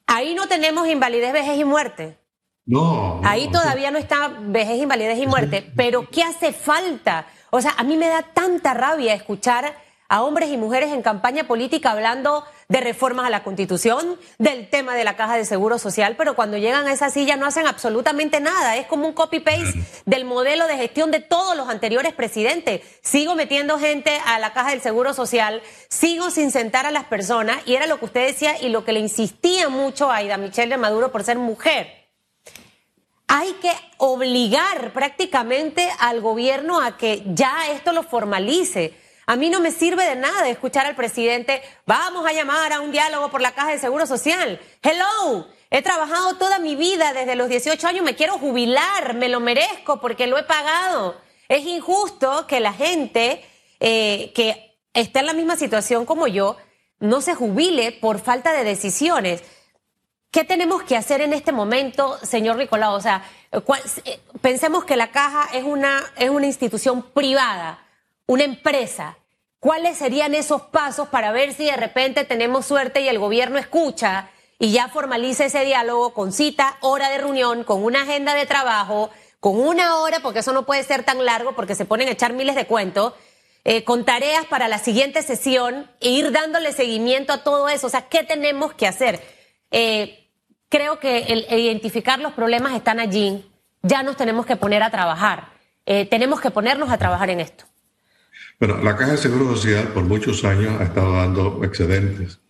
Ahí 0.06 0.34
no 0.34 0.46
tenemos 0.46 0.88
invalidez, 0.88 1.32
vejez 1.32 1.58
y 1.58 1.64
muerte. 1.64 2.16
No. 2.64 3.20
Ahí 3.24 3.50
todavía 3.50 3.90
no 3.90 3.98
está 3.98 4.28
vejez, 4.40 4.80
invalidez 4.80 5.18
y 5.18 5.26
muerte. 5.26 5.70
Pero 5.76 6.08
¿qué 6.10 6.22
hace 6.22 6.52
falta? 6.52 7.26
O 7.50 7.60
sea, 7.60 7.74
a 7.76 7.84
mí 7.84 7.96
me 7.96 8.08
da 8.08 8.22
tanta 8.22 8.74
rabia 8.74 9.14
escuchar 9.14 9.74
a 10.08 10.22
hombres 10.22 10.50
y 10.50 10.56
mujeres 10.56 10.92
en 10.92 11.02
campaña 11.02 11.44
política 11.44 11.90
hablando 11.90 12.44
de 12.68 12.80
reformas 12.80 13.26
a 13.26 13.30
la 13.30 13.42
Constitución, 13.42 14.18
del 14.38 14.68
tema 14.68 14.94
de 14.94 15.04
la 15.04 15.16
caja 15.16 15.36
de 15.36 15.44
seguro 15.44 15.78
social, 15.78 16.14
pero 16.16 16.34
cuando 16.34 16.56
llegan 16.56 16.86
a 16.86 16.92
esa 16.92 17.10
silla 17.10 17.36
no 17.36 17.46
hacen 17.46 17.66
absolutamente 17.66 18.40
nada. 18.40 18.76
Es 18.76 18.86
como 18.86 19.06
un 19.06 19.12
copy-paste 19.12 19.80
del 20.04 20.25
modelo 20.25 20.66
de 20.66 20.76
gestión 20.76 21.10
de 21.10 21.20
todos 21.20 21.56
los 21.56 21.68
anteriores 21.68 22.12
presidentes. 22.12 22.82
Sigo 23.02 23.34
metiendo 23.34 23.78
gente 23.78 24.20
a 24.26 24.38
la 24.38 24.52
caja 24.52 24.70
del 24.70 24.80
seguro 24.80 25.14
social, 25.14 25.62
sigo 25.88 26.30
sin 26.30 26.50
sentar 26.50 26.86
a 26.86 26.90
las 26.90 27.04
personas, 27.04 27.58
y 27.66 27.75
era 27.75 27.86
lo 27.86 27.98
que 27.98 28.06
usted 28.06 28.26
decía 28.26 28.60
y 28.60 28.68
lo 28.68 28.84
que 28.84 28.92
le 28.92 29.00
insistía 29.00 29.68
mucho 29.68 30.10
a 30.10 30.16
Aida 30.16 30.36
Michelle 30.36 30.70
de 30.70 30.76
Maduro 30.76 31.12
por 31.12 31.25
ser 31.25 31.38
mujer. 31.38 32.06
Hay 33.28 33.52
que 33.54 33.72
obligar 33.96 34.92
prácticamente 34.92 35.88
al 35.98 36.20
gobierno 36.20 36.80
a 36.80 36.96
que 36.96 37.25
ya 37.26 37.70
esto 37.72 37.92
lo 37.92 38.04
formalice 38.04 38.94
a 39.26 39.35
mí 39.35 39.50
no 39.50 39.59
me 39.59 39.73
sirve 39.73 40.04
de 40.04 40.14
nada 40.14 40.49
escuchar 40.49 40.87
al 40.87 40.95
presidente, 40.95 41.61
vamos 41.85 42.25
a 42.25 42.33
llamar 42.33 42.73
a 42.73 42.80
un 42.80 42.92
diálogo 42.92 43.28
por 43.28 43.40
la 43.40 43.52
caja 43.52 43.73
de 43.73 43.80
seguro 43.80 44.06
social. 44.06 44.61
Hello, 44.83 45.49
he 45.68 45.83
trabajado 45.83 46.37
toda 46.37 46.61
mi 46.61 46.76
vida 46.76 47.12
desde 47.12 47.35
los 47.35 47.49
18 47.49 47.88
años, 47.88 48.04
me 48.04 48.14
quiero 48.14 48.38
jubilar, 48.38 49.14
me 49.14 49.28
lo 49.28 49.40
merezco 49.40 50.00
porque 50.00 50.28
lo 50.28 50.38
he 50.38 50.45
pagado. 50.45 51.16
Es 51.49 51.66
injusto 51.66 52.47
que 52.47 52.61
la 52.61 52.73
gente 52.73 53.45
eh, 53.80 54.30
que 54.33 54.78
está 54.95 55.21
en 55.21 55.26
la 55.26 55.33
misma 55.33 55.56
situación 55.56 56.06
como 56.06 56.28
yo 56.28 56.56
no 57.00 57.21
se 57.21 57.35
jubile 57.35 57.90
por 57.90 58.21
falta 58.21 58.52
de 58.52 58.62
decisiones. 58.62 59.42
¿Qué 60.30 60.45
tenemos 60.45 60.85
que 60.85 60.97
hacer 60.97 61.21
en 61.21 61.33
este 61.33 61.50
momento, 61.50 62.16
señor 62.18 62.59
Nicolau? 62.59 62.95
O 62.95 63.00
sea, 63.00 63.25
eh, 63.50 64.21
pensemos 64.40 64.85
que 64.85 64.97
la 64.97 65.11
caja 65.11 65.49
es 65.52 65.64
una, 65.64 66.00
es 66.16 66.30
una 66.30 66.47
institución 66.47 67.02
privada 67.02 67.85
una 68.26 68.45
empresa, 68.45 69.18
¿cuáles 69.61 69.97
serían 69.97 70.35
esos 70.35 70.62
pasos 70.62 71.09
para 71.09 71.33
ver 71.33 71.52
si 71.52 71.64
de 71.64 71.76
repente 71.76 72.25
tenemos 72.25 72.66
suerte 72.66 73.00
y 73.00 73.09
el 73.09 73.18
gobierno 73.18 73.59
escucha 73.59 74.30
y 74.59 74.73
ya 74.73 74.88
formaliza 74.88 75.45
ese 75.45 75.64
diálogo 75.64 76.12
con 76.12 76.33
cita, 76.33 76.76
hora 76.80 77.09
de 77.11 77.18
reunión, 77.18 77.64
con 77.64 77.85
una 77.85 78.02
agenda 78.02 78.35
de 78.35 78.47
trabajo, 78.47 79.11
con 79.40 79.61
una 79.61 79.99
hora, 79.99 80.21
porque 80.21 80.40
eso 80.40 80.52
no 80.52 80.66
puede 80.66 80.83
ser 80.83 81.04
tan 81.04 81.25
largo 81.25 81.54
porque 81.54 81.75
se 81.75 81.85
ponen 81.85 82.09
a 82.09 82.12
echar 82.12 82.33
miles 82.33 82.54
de 82.54 82.66
cuentos, 82.66 83.12
eh, 83.64 83.85
con 83.85 84.04
tareas 84.04 84.47
para 84.47 84.68
la 84.68 84.78
siguiente 84.78 85.23
sesión 85.23 85.90
e 86.00 86.11
ir 86.11 86.33
dándole 86.33 86.73
seguimiento 86.73 87.33
a 87.33 87.42
todo 87.42 87.68
eso? 87.68 87.88
O 87.88 87.90
sea, 87.90 88.09
¿qué 88.09 88.23
tenemos 88.23 88.73
que 88.75 88.87
hacer? 88.87 89.21
Eh, 89.71 90.30
creo 90.68 90.99
que 90.99 91.18
el, 91.25 91.47
identificar 91.50 92.18
los 92.18 92.33
problemas 92.33 92.75
están 92.75 93.00
allí, 93.00 93.45
ya 93.83 94.02
nos 94.02 94.16
tenemos 94.16 94.47
que 94.47 94.56
poner 94.56 94.83
a 94.83 94.90
trabajar, 94.90 95.49
eh, 95.85 96.06
tenemos 96.06 96.40
que 96.40 96.50
ponernos 96.50 96.90
a 96.90 96.99
trabajar 96.99 97.30
en 97.30 97.40
esto. 97.40 97.64
Bueno, 98.58 98.82
la 98.82 98.96
Caja 98.96 99.12
de 99.12 99.18
Seguro 99.18 99.54
Social 99.54 99.88
por 99.88 100.04
muchos 100.04 100.44
años 100.44 100.80
ha 100.80 100.84
estado 100.84 101.12
dando 101.12 101.62
excedentes 101.62 102.40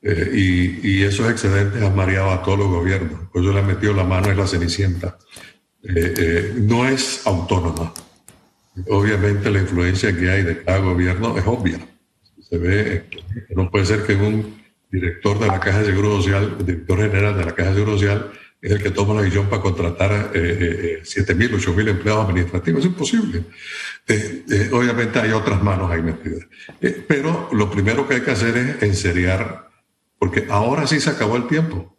eh, 0.00 0.30
y, 0.32 1.02
esos 1.02 1.30
excedentes 1.30 1.82
han 1.82 1.96
mareado 1.96 2.30
a 2.30 2.42
todos 2.42 2.58
los 2.58 2.68
gobiernos. 2.68 3.28
Pues 3.32 3.44
yo 3.44 3.52
le 3.52 3.60
he 3.60 3.62
metido 3.62 3.94
la 3.94 4.04
mano 4.04 4.30
en 4.30 4.36
la 4.36 4.46
cenicienta. 4.46 5.18
Eh, 5.82 6.14
eh, 6.16 6.54
no 6.56 6.86
es 6.86 7.26
autónoma. 7.26 7.92
Obviamente 8.88 9.50
la 9.50 9.60
influencia 9.60 10.16
que 10.16 10.30
hay 10.30 10.42
de 10.42 10.62
cada 10.62 10.78
gobierno 10.78 11.36
es 11.36 11.46
obvia. 11.46 11.78
Se 12.40 12.58
ve, 12.58 13.04
no 13.56 13.70
puede 13.70 13.86
ser 13.86 14.04
que 14.04 14.14
un 14.14 14.62
director 14.90 15.38
de 15.38 15.46
la 15.46 15.58
Caja 15.58 15.80
de 15.80 15.86
Seguro 15.86 16.16
Social, 16.16 16.58
director 16.64 16.98
general 16.98 17.36
de 17.36 17.44
la 17.44 17.54
Caja 17.54 17.70
de 17.70 17.76
Seguro 17.76 17.98
Social, 17.98 18.30
es 18.64 18.72
el 18.72 18.82
que 18.82 18.90
toma 18.90 19.12
la 19.12 19.20
decisión 19.20 19.46
para 19.50 19.60
contratar 19.60 20.30
eh, 20.32 21.02
7.000, 21.02 21.60
8.000 21.60 21.88
empleados 21.90 22.24
administrativos. 22.24 22.80
Es 22.80 22.86
imposible. 22.86 23.44
Eh, 24.08 24.44
eh, 24.50 24.70
obviamente 24.72 25.18
hay 25.18 25.32
otras 25.32 25.62
manos 25.62 25.90
ahí 25.90 26.00
metidas. 26.00 26.46
Eh, 26.80 27.04
pero 27.06 27.50
lo 27.52 27.70
primero 27.70 28.08
que 28.08 28.14
hay 28.14 28.20
que 28.22 28.30
hacer 28.30 28.56
es 28.56 28.82
enseriar, 28.82 29.68
porque 30.18 30.46
ahora 30.48 30.86
sí 30.86 30.98
se 30.98 31.10
acabó 31.10 31.36
el 31.36 31.46
tiempo. 31.46 31.94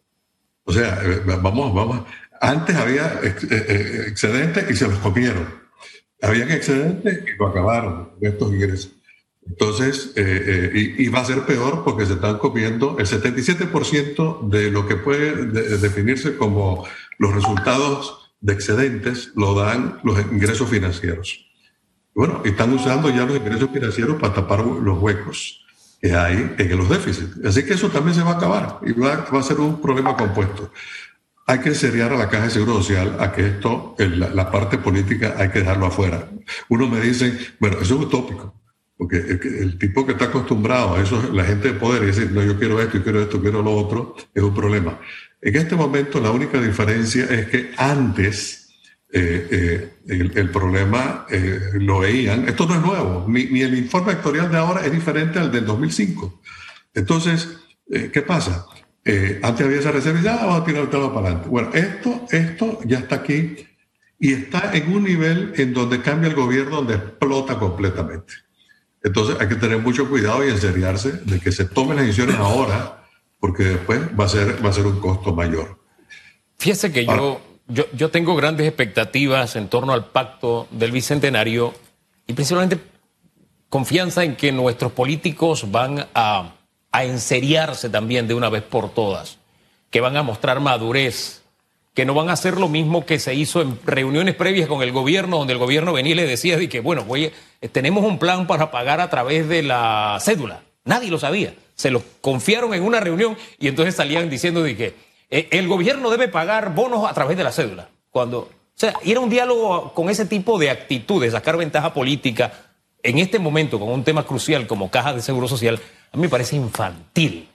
O 0.63 0.73
sea, 0.73 0.99
vamos, 1.23 1.71
vamos. 1.71 2.07
Antes 2.41 2.75
había 2.75 3.19
excedentes 3.21 4.67
y 4.67 4.75
se 4.75 4.87
los 4.87 4.97
comieron. 4.97 5.47
Habían 6.19 6.49
excedentes 6.49 7.25
y 7.27 7.37
lo 7.37 7.49
acabaron 7.49 8.13
estos 8.21 8.51
ingresos. 8.51 8.91
Entonces, 9.47 10.13
y, 10.15 11.07
va 11.09 11.19
a 11.19 11.25
ser 11.25 11.45
peor 11.45 11.83
porque 11.83 12.05
se 12.05 12.13
están 12.13 12.39
comiendo 12.39 12.97
el 12.97 13.05
77% 13.05 14.49
de 14.49 14.71
lo 14.71 14.87
que 14.87 14.95
puede 14.95 15.45
definirse 15.77 16.35
como 16.35 16.85
los 17.19 17.33
resultados 17.33 18.33
de 18.41 18.53
excedentes, 18.53 19.31
lo 19.35 19.53
dan 19.53 19.99
los 20.03 20.19
ingresos 20.19 20.69
financieros. 20.69 21.45
Bueno, 22.13 22.41
están 22.45 22.73
usando 22.73 23.09
ya 23.09 23.25
los 23.25 23.35
ingresos 23.37 23.69
financieros 23.71 24.19
para 24.19 24.33
tapar 24.33 24.65
los 24.65 24.99
huecos 24.99 25.65
que 26.01 26.13
hay 26.13 26.55
en 26.57 26.77
los 26.77 26.89
déficits. 26.89 27.45
Así 27.45 27.63
que 27.63 27.73
eso 27.73 27.89
también 27.89 28.15
se 28.15 28.23
va 28.23 28.31
a 28.31 28.35
acabar 28.35 28.79
y 28.85 28.93
va, 28.93 29.27
a 29.29 29.43
ser 29.43 29.59
un 29.59 29.81
problema 29.81 30.15
compuesto. 30.15 30.71
Hay 31.47 31.59
que 31.59 31.75
seriar 31.75 32.13
a 32.13 32.17
la 32.17 32.29
Caja 32.29 32.45
de 32.45 32.51
Seguro 32.51 32.75
Social 32.75 33.17
a 33.19 33.31
que 33.31 33.47
esto, 33.47 33.95
la, 33.97 34.49
parte 34.49 34.77
política, 34.77 35.35
hay 35.37 35.49
que 35.49 35.59
dejarlo 35.59 35.87
afuera. 35.87 36.29
Uno 36.69 36.87
me 36.87 37.01
dice, 37.01 37.37
bueno, 37.59 37.77
eso 37.81 37.95
es 37.95 38.01
utópico, 38.01 38.53
porque 38.97 39.17
el, 39.17 39.77
tipo 39.77 40.05
que 40.05 40.13
está 40.13 40.25
acostumbrado 40.25 40.95
a 40.95 41.01
eso, 41.01 41.31
la 41.33 41.43
gente 41.43 41.69
de 41.69 41.73
poder, 41.73 42.03
y 42.03 42.07
decir, 42.07 42.31
no, 42.31 42.41
yo 42.43 42.57
quiero 42.57 42.79
esto, 42.79 42.97
yo 42.97 43.03
quiero 43.03 43.21
esto, 43.21 43.41
quiero 43.41 43.61
lo 43.61 43.75
otro, 43.75 44.15
es 44.33 44.41
un 44.41 44.53
problema. 44.53 44.99
En 45.41 45.55
este 45.55 45.75
momento 45.75 46.19
la 46.19 46.31
única 46.31 46.61
diferencia 46.61 47.25
es 47.25 47.47
que 47.47 47.71
antes 47.77 48.65
eh, 49.11 49.91
eh, 50.07 50.31
el, 50.35 50.49
problema 50.49 51.25
eh, 51.29 51.59
lo 51.75 51.99
veían. 51.99 52.47
Esto 52.49 52.65
no 52.65 52.75
es 52.75 52.81
nuevo, 52.81 53.25
ni, 53.27 53.61
el 53.61 53.77
informe 53.77 54.13
actuarial 54.13 54.51
de 54.51 54.57
ahora 54.57 54.85
es 54.85 54.91
diferente 54.91 55.39
al 55.39 55.51
del 55.51 55.65
2005. 55.65 56.41
Entonces, 56.93 57.57
¿qué 57.89 58.21
pasa? 58.21 58.65
antes 59.43 59.65
había 59.65 59.79
esa 59.79 59.91
reserva 59.91 60.19
y 60.19 60.23
ya 60.23 60.35
vamos 60.37 60.61
a 60.61 60.65
tirar 60.65 60.81
el 60.81 60.89
tema 60.89 61.13
para 61.13 61.27
adelante. 61.27 61.49
Bueno, 61.49 61.69
esto, 61.73 62.25
esto 62.31 62.79
ya 62.85 62.99
está 62.99 63.17
aquí 63.17 63.55
y 64.19 64.33
está 64.33 64.75
en 64.75 64.91
un 64.91 65.03
nivel 65.03 65.53
en 65.57 65.73
donde 65.73 66.01
cambia 66.01 66.29
el 66.29 66.35
gobierno, 66.35 66.77
donde 66.77 66.95
explota 66.95 67.59
completamente. 67.59 68.33
Entonces 69.05 69.37
hay 69.39 69.47
que 69.47 69.55
tener 69.55 69.77
mucho 69.79 70.09
cuidado 70.09 70.45
y 70.45 70.49
enseriarse 70.49 71.13
de 71.23 71.39
que 71.39 71.53
se 71.53 71.63
tomen 71.63 71.95
las 71.95 72.05
decisiones 72.05 72.35
ahora, 72.35 73.05
porque 73.39 73.63
después 73.63 74.01
va 74.19 74.25
a 74.25 74.29
ser, 74.29 74.65
va 74.65 74.69
a 74.69 74.73
ser 74.73 74.85
un 74.85 74.99
costo 74.99 75.33
mayor. 75.33 75.79
Fíjese 76.57 76.91
que 76.91 77.05
yo 77.05 77.39
yo, 77.67 77.85
yo 77.93 78.11
tengo 78.11 78.35
grandes 78.35 78.67
expectativas 78.67 79.55
en 79.55 79.67
torno 79.69 79.93
al 79.93 80.05
pacto 80.05 80.67
del 80.71 80.91
Bicentenario 80.91 81.73
y 82.27 82.33
principalmente 82.33 82.79
confianza 83.69 84.23
en 84.23 84.35
que 84.35 84.51
nuestros 84.51 84.91
políticos 84.91 85.71
van 85.71 86.07
a, 86.13 86.53
a 86.91 87.03
enseriarse 87.03 87.89
también 87.89 88.27
de 88.27 88.33
una 88.33 88.49
vez 88.49 88.63
por 88.63 88.93
todas, 88.93 89.39
que 89.89 90.01
van 90.01 90.15
a 90.15 90.23
mostrar 90.23 90.59
madurez, 90.59 91.43
que 91.95 92.05
no 92.05 92.13
van 92.13 92.29
a 92.29 92.33
hacer 92.33 92.57
lo 92.57 92.67
mismo 92.67 93.05
que 93.05 93.19
se 93.19 93.33
hizo 93.33 93.61
en 93.61 93.79
reuniones 93.85 94.35
previas 94.35 94.67
con 94.67 94.83
el 94.83 94.91
gobierno, 94.91 95.37
donde 95.37 95.53
el 95.53 95.59
gobierno 95.59 95.93
venía 95.93 96.11
y 96.11 96.15
le 96.15 96.27
decía 96.27 96.57
de 96.57 96.67
que, 96.67 96.81
bueno, 96.81 97.05
oye, 97.07 97.31
tenemos 97.71 98.03
un 98.03 98.19
plan 98.19 98.47
para 98.47 98.69
pagar 98.69 98.99
a 98.99 99.09
través 99.09 99.47
de 99.47 99.63
la 99.63 100.17
cédula. 100.19 100.63
Nadie 100.83 101.09
lo 101.09 101.17
sabía. 101.17 101.55
Se 101.73 101.91
lo 101.91 102.03
confiaron 102.19 102.73
en 102.73 102.83
una 102.83 102.99
reunión 102.99 103.37
y 103.59 103.69
entonces 103.69 103.95
salían 103.95 104.29
diciendo 104.29 104.61
de 104.61 104.75
que 104.75 104.93
eh, 105.29 105.47
el 105.51 105.69
gobierno 105.69 106.09
debe 106.09 106.27
pagar 106.27 106.75
bonos 106.75 107.09
a 107.09 107.13
través 107.13 107.37
de 107.37 107.45
la 107.45 107.53
cédula. 107.53 107.87
Cuando, 108.11 108.39
o 108.39 108.49
sea, 108.75 108.93
ir 109.03 109.15
a 109.15 109.21
un 109.21 109.29
diálogo 109.29 109.93
con 109.93 110.09
ese 110.09 110.25
tipo 110.25 110.59
de 110.59 110.69
actitudes, 110.69 111.31
sacar 111.31 111.55
ventaja 111.55 111.93
política, 111.93 112.51
en 113.03 113.19
este 113.19 113.39
momento, 113.39 113.79
con 113.79 113.89
un 113.89 114.03
tema 114.03 114.25
crucial 114.25 114.67
como 114.67 114.91
caja 114.91 115.13
de 115.13 115.21
seguro 115.21 115.47
social, 115.47 115.79
a 116.11 116.17
mí 116.17 116.23
me 116.23 116.29
parece 116.29 116.57
infantil. 116.57 117.47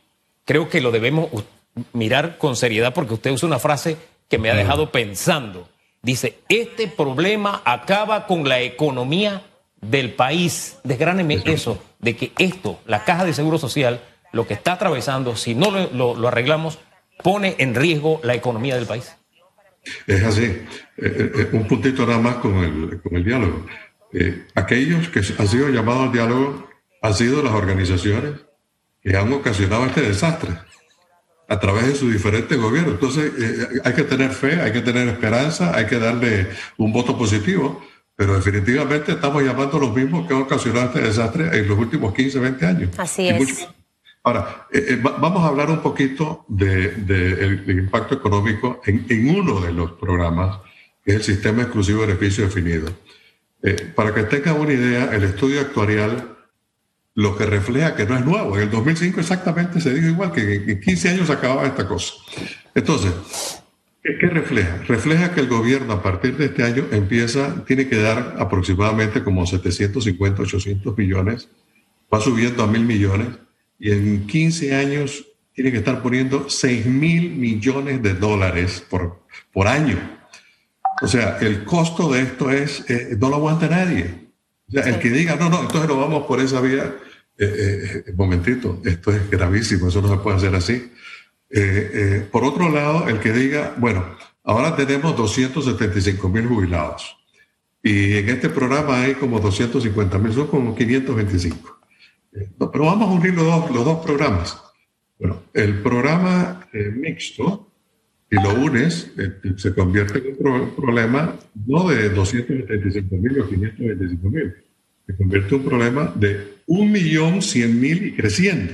Creo 0.46 0.70
que 0.70 0.80
lo 0.80 0.90
debemos 0.90 1.28
mirar 1.92 2.38
con 2.38 2.56
seriedad 2.56 2.94
porque 2.94 3.14
usted 3.14 3.32
usa 3.32 3.46
una 3.46 3.58
frase 3.58 3.98
que 4.30 4.38
me 4.38 4.50
ha 4.50 4.54
dejado 4.54 4.90
pensando. 4.90 5.68
Dice, 6.00 6.38
este 6.48 6.88
problema 6.88 7.60
acaba 7.66 8.26
con 8.26 8.48
la 8.48 8.60
economía 8.60 9.42
del 9.82 10.14
país. 10.14 10.78
Desgráneme 10.84 11.42
eso, 11.44 11.82
de 11.98 12.16
que 12.16 12.32
esto, 12.38 12.80
la 12.86 13.04
caja 13.04 13.26
de 13.26 13.34
seguro 13.34 13.58
social, 13.58 14.00
lo 14.32 14.46
que 14.46 14.54
está 14.54 14.72
atravesando, 14.72 15.36
si 15.36 15.54
no 15.54 15.70
lo 15.70 16.28
arreglamos, 16.28 16.78
pone 17.22 17.56
en 17.58 17.74
riesgo 17.74 18.20
la 18.22 18.34
economía 18.34 18.76
del 18.76 18.86
país. 18.86 19.12
Es 20.06 20.22
así. 20.22 20.44
Eh, 20.44 20.66
eh, 20.96 21.32
eh, 21.34 21.48
un 21.52 21.66
puntito 21.66 22.06
nada 22.06 22.18
más 22.18 22.36
con 22.36 22.56
el, 22.58 23.00
con 23.02 23.16
el 23.16 23.24
diálogo. 23.24 23.66
aquellos 24.54 25.08
que 25.08 25.20
han 25.38 25.48
sido 25.48 25.68
llamados 25.68 26.06
al 26.06 26.12
diálogo 26.12 26.68
han 27.00 27.14
sido 27.14 27.42
las 27.42 27.52
organizaciones 27.52 28.32
que 29.02 29.16
han 29.16 29.32
ocasionado 29.32 29.86
este 29.86 30.02
desastre 30.02 30.50
a 31.50 31.58
través 31.58 31.88
de 31.88 31.94
sus 31.96 32.12
diferentes 32.12 32.56
gobiernos. 32.56 32.94
Entonces 32.94 33.32
hay 33.84 33.92
que 33.92 34.04
tener 34.04 34.30
fe, 34.30 34.60
hay 34.60 34.72
que 34.72 34.82
tener 34.82 35.08
esperanza, 35.08 35.76
hay 35.76 35.86
que 35.86 35.98
darle 35.98 36.46
un 36.76 36.92
voto 36.92 37.18
positivo, 37.18 37.84
pero 38.14 38.36
definitivamente 38.36 39.12
estamos 39.12 39.42
llamando 39.42 39.76
a 39.76 39.80
los 39.80 39.94
mismos 39.94 40.28
que 40.28 40.34
han 40.34 40.42
ocasionado 40.42 40.86
este 40.86 41.00
desastre 41.00 41.58
en 41.58 41.66
los 41.66 41.76
últimos 41.76 42.14
15, 42.14 42.38
20 42.38 42.66
años. 42.66 42.90
Así 42.98 43.28
es. 43.28 43.68
Ahora, 44.22 44.68
eh, 44.70 44.84
eh, 44.90 44.98
vamos 45.02 45.42
a 45.42 45.48
hablar 45.48 45.70
un 45.70 45.80
poquito 45.80 46.44
del 46.46 47.04
de, 47.04 47.72
impacto 47.72 48.14
económico 48.14 48.80
en, 48.86 49.06
en, 49.08 49.36
uno 49.36 49.60
de 49.60 49.72
los 49.72 49.92
programas, 49.92 50.58
que 51.04 51.12
es 51.12 51.16
el 51.16 51.22
Sistema 51.24 51.62
Exclusivo 51.62 52.02
de 52.02 52.08
Beneficio 52.08 52.44
Definido. 52.44 52.92
Eh, 53.62 53.90
para 53.92 54.14
que 54.14 54.22
tengan 54.22 54.60
una 54.60 54.72
idea, 54.72 55.10
el 55.12 55.24
estudio 55.24 55.60
actuarial 55.60 56.36
lo 57.20 57.36
que 57.36 57.44
refleja 57.44 57.94
que 57.94 58.06
no 58.06 58.16
es 58.16 58.24
nuevo. 58.24 58.56
En 58.56 58.62
el 58.62 58.70
2005 58.70 59.20
exactamente 59.20 59.78
se 59.80 59.92
dijo 59.92 60.08
igual, 60.08 60.32
que 60.32 60.54
en 60.54 60.80
15 60.80 61.10
años 61.10 61.28
acababa 61.28 61.66
esta 61.66 61.86
cosa. 61.86 62.14
Entonces, 62.74 63.12
¿qué, 64.02 64.26
refleja? 64.28 64.78
Refleja 64.88 65.34
que 65.34 65.40
el 65.40 65.48
gobierno 65.48 65.92
a 65.92 66.02
partir 66.02 66.38
de 66.38 66.46
este 66.46 66.62
año 66.62 66.86
empieza, 66.90 67.62
tiene 67.66 67.88
que 67.88 68.00
dar 68.00 68.36
aproximadamente 68.38 69.22
como 69.22 69.44
750, 69.44 70.42
800 70.42 70.96
millones, 70.96 71.50
va 72.12 72.20
subiendo 72.20 72.62
a 72.62 72.66
mil 72.66 72.86
millones 72.86 73.28
y 73.78 73.92
en 73.92 74.26
15 74.26 74.74
años 74.74 75.26
tiene 75.52 75.72
que 75.72 75.78
estar 75.78 76.02
poniendo 76.02 76.48
6 76.48 76.86
mil 76.86 77.32
millones 77.32 78.02
de 78.02 78.14
dólares 78.14 78.82
por, 78.88 79.24
por 79.52 79.68
año. 79.68 79.98
O 81.02 81.06
sea, 81.06 81.36
el 81.42 81.64
costo 81.64 82.10
de 82.10 82.22
esto 82.22 82.50
es, 82.50 82.88
eh, 82.88 83.14
no 83.20 83.28
lo 83.28 83.36
aguanta 83.36 83.68
nadie. 83.68 84.30
O 84.68 84.72
sea, 84.72 84.84
el 84.84 84.98
que 85.00 85.10
diga, 85.10 85.36
no, 85.36 85.50
no, 85.50 85.60
entonces 85.62 85.88
no 85.88 85.98
vamos 85.98 86.26
por 86.26 86.40
esa 86.40 86.60
vía, 86.60 86.94
eh, 87.40 88.04
eh, 88.06 88.12
momentito, 88.16 88.80
esto 88.84 89.10
es 89.12 89.30
gravísimo, 89.30 89.88
eso 89.88 90.02
no 90.02 90.08
se 90.08 90.18
puede 90.18 90.36
hacer 90.36 90.54
así. 90.54 90.92
por 92.30 92.44
otro 92.44 92.70
lado, 92.70 93.08
el 93.08 93.18
que 93.18 93.32
diga, 93.32 93.74
bueno, 93.78 94.04
ahora 94.44 94.76
tenemos 94.76 95.16
275 95.16 96.28
mil 96.28 96.46
jubilados 96.46 97.16
y 97.82 98.16
en 98.18 98.28
este 98.28 98.50
programa 98.50 99.02
hay 99.02 99.14
como 99.14 99.40
250 99.40 100.18
mil, 100.18 100.32
son 100.32 100.46
como 100.48 100.74
525. 100.74 101.80
Pero 102.30 102.84
vamos 102.84 103.08
a 103.08 103.12
unir 103.12 103.34
los 103.34 103.46
dos, 103.84 104.04
programas. 104.04 104.60
Bueno, 105.18 105.42
el 105.54 105.80
programa 105.80 106.68
eh, 106.72 106.90
mixto, 106.94 107.68
y 108.30 108.36
lo 108.36 108.54
unes, 108.54 109.12
eh, 109.18 109.54
se 109.56 109.74
convierte 109.74 110.18
en 110.18 110.46
un 110.46 110.70
problema 110.76 111.34
no 111.66 111.88
de 111.88 112.10
275 112.10 113.16
mil 113.16 113.40
o 113.40 113.48
525 113.48 114.28
mil, 114.30 114.54
se 115.10 115.16
convierte 115.16 115.54
en 115.54 115.60
un 115.60 115.66
problema 115.66 116.12
de 116.14 116.60
1.100.000 116.66 118.06
y 118.06 118.12
creciendo. 118.14 118.72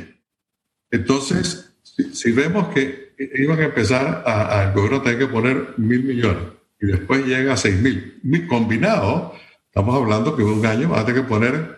Entonces, 0.90 1.74
si, 1.82 2.32
vemos 2.32 2.68
que 2.68 3.14
iban 3.36 3.58
a 3.60 3.64
empezar 3.64 4.22
gobierno 4.74 4.98
a 4.98 5.02
tener 5.02 5.18
que 5.18 5.26
poner 5.26 5.74
mil 5.78 6.04
millones 6.04 6.44
y 6.80 6.86
después 6.86 7.24
llega 7.24 7.54
a 7.54 7.56
6.000, 7.56 8.20
mil, 8.22 8.46
combinado, 8.46 9.32
estamos 9.66 9.94
hablando 9.94 10.36
que 10.36 10.42
un 10.42 10.64
año 10.66 10.90
va 10.90 11.00
a 11.00 11.06
tener 11.06 11.22
que 11.22 11.28
poner 11.28 11.76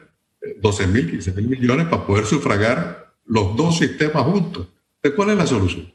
12 0.60 0.86
mil, 0.88 1.10
15 1.10 1.32
mil 1.32 1.48
millones 1.48 1.86
para 1.86 2.06
poder 2.06 2.24
sufragar 2.24 3.14
los 3.26 3.56
dos 3.56 3.78
sistemas 3.78 4.24
juntos. 4.24 4.68
¿Cuál 5.14 5.30
es 5.30 5.36
la 5.36 5.46
solución? 5.46 5.92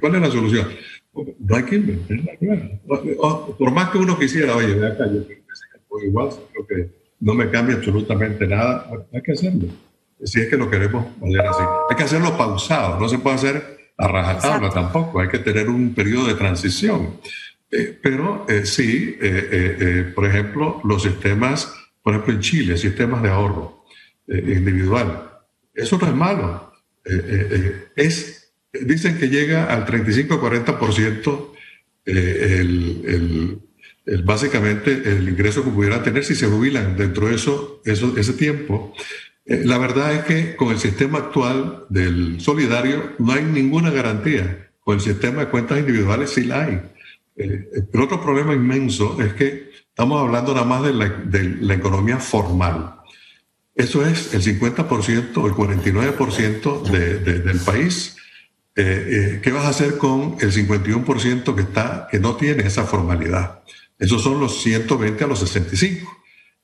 ¿Cuál 0.00 0.16
es 0.16 0.20
la 0.20 0.30
solución? 0.30 0.68
No 1.38 1.56
hay 1.56 1.64
que 1.64 1.76
inventar 1.76 2.18
Por 3.56 3.70
más 3.70 3.90
que 3.90 3.98
uno 3.98 4.18
quisiera, 4.18 4.56
oye, 4.56 4.84
acá, 4.84 5.06
yo 5.06 5.24
creo 5.24 5.44
igual, 6.04 6.30
creo 6.52 6.66
que 6.66 7.03
no 7.24 7.32
me 7.32 7.50
cambia 7.50 7.76
absolutamente 7.76 8.46
nada, 8.46 8.86
hay 9.12 9.22
que 9.22 9.32
hacerlo. 9.32 9.68
Si 10.22 10.40
es 10.40 10.48
que 10.48 10.58
lo 10.58 10.70
queremos 10.70 11.06
hacer 11.22 11.40
así. 11.40 11.62
Hay 11.90 11.96
que 11.96 12.02
hacerlo 12.02 12.36
pausado, 12.36 13.00
no 13.00 13.08
se 13.08 13.18
puede 13.18 13.36
hacer 13.36 13.78
a 13.96 14.08
rajatabla 14.08 14.68
tampoco, 14.70 15.20
hay 15.20 15.28
que 15.28 15.38
tener 15.38 15.70
un 15.70 15.94
periodo 15.94 16.26
de 16.26 16.34
transición. 16.34 17.18
Eh, 17.70 17.98
pero 18.02 18.44
eh, 18.46 18.66
sí, 18.66 19.16
eh, 19.20 20.12
por 20.14 20.26
ejemplo, 20.26 20.82
los 20.84 21.02
sistemas 21.02 21.72
por 22.02 22.12
ejemplo, 22.12 22.34
en 22.34 22.40
Chile, 22.40 22.76
sistemas 22.76 23.22
de 23.22 23.30
ahorro 23.30 23.86
individual. 24.28 25.40
Eso 25.72 25.96
no 25.96 26.06
es 26.06 26.14
malo. 26.14 26.70
Es, 27.96 28.52
dicen 28.72 29.16
que 29.16 29.30
llega 29.30 29.72
al 29.72 29.86
35-40% 29.86 31.48
el, 32.04 33.02
el, 33.06 33.58
básicamente 34.24 34.90
el 35.04 35.28
ingreso 35.28 35.64
que 35.64 35.70
pudieran 35.70 36.02
tener 36.02 36.24
si 36.24 36.34
se 36.34 36.46
jubilan 36.46 36.96
dentro 36.96 37.28
de 37.28 37.36
eso, 37.36 37.80
eso 37.84 38.14
ese 38.16 38.34
tiempo. 38.34 38.94
la 39.46 39.78
verdad 39.78 40.14
es 40.14 40.24
que 40.24 40.56
con 40.56 40.70
el 40.70 40.78
sistema 40.78 41.18
actual 41.18 41.86
del 41.88 42.40
solidario 42.40 43.14
no 43.18 43.32
hay 43.32 43.44
ninguna 43.44 43.90
garantía. 43.90 44.70
Con 44.80 44.96
el 44.96 45.00
sistema 45.00 45.40
de 45.40 45.50
cuentas 45.50 45.78
individuales 45.78 46.30
sí 46.30 46.44
la 46.44 46.64
hay. 46.64 46.80
el 47.36 48.00
otro 48.00 48.20
problema 48.22 48.52
inmenso 48.54 49.16
es 49.20 49.32
que 49.32 49.74
Estamos 49.94 50.20
hablando 50.20 50.52
nada 50.54 50.66
más 50.66 50.82
de 50.82 50.92
la, 50.92 51.74
economía 51.74 52.18
formal. 52.18 52.96
Eso 53.76 54.04
es 54.04 54.34
el 54.34 54.42
50% 54.42 55.36
o 55.36 55.46
el 55.46 55.52
49% 55.52 56.82
del 56.82 57.60
país. 57.60 58.16
Eh, 58.76 59.36
eh, 59.36 59.40
¿Qué 59.42 59.52
vas 59.52 59.66
a 59.66 59.68
hacer 59.68 59.98
con 59.98 60.36
el 60.40 60.52
51% 60.52 61.54
que, 61.54 61.62
está, 61.62 62.08
que 62.10 62.18
no 62.18 62.36
tiene 62.36 62.66
esa 62.66 62.84
formalidad? 62.84 63.62
Esos 63.98 64.22
son 64.22 64.40
los 64.40 64.60
120 64.62 65.24
a 65.24 65.26
los 65.28 65.38
65. 65.38 66.10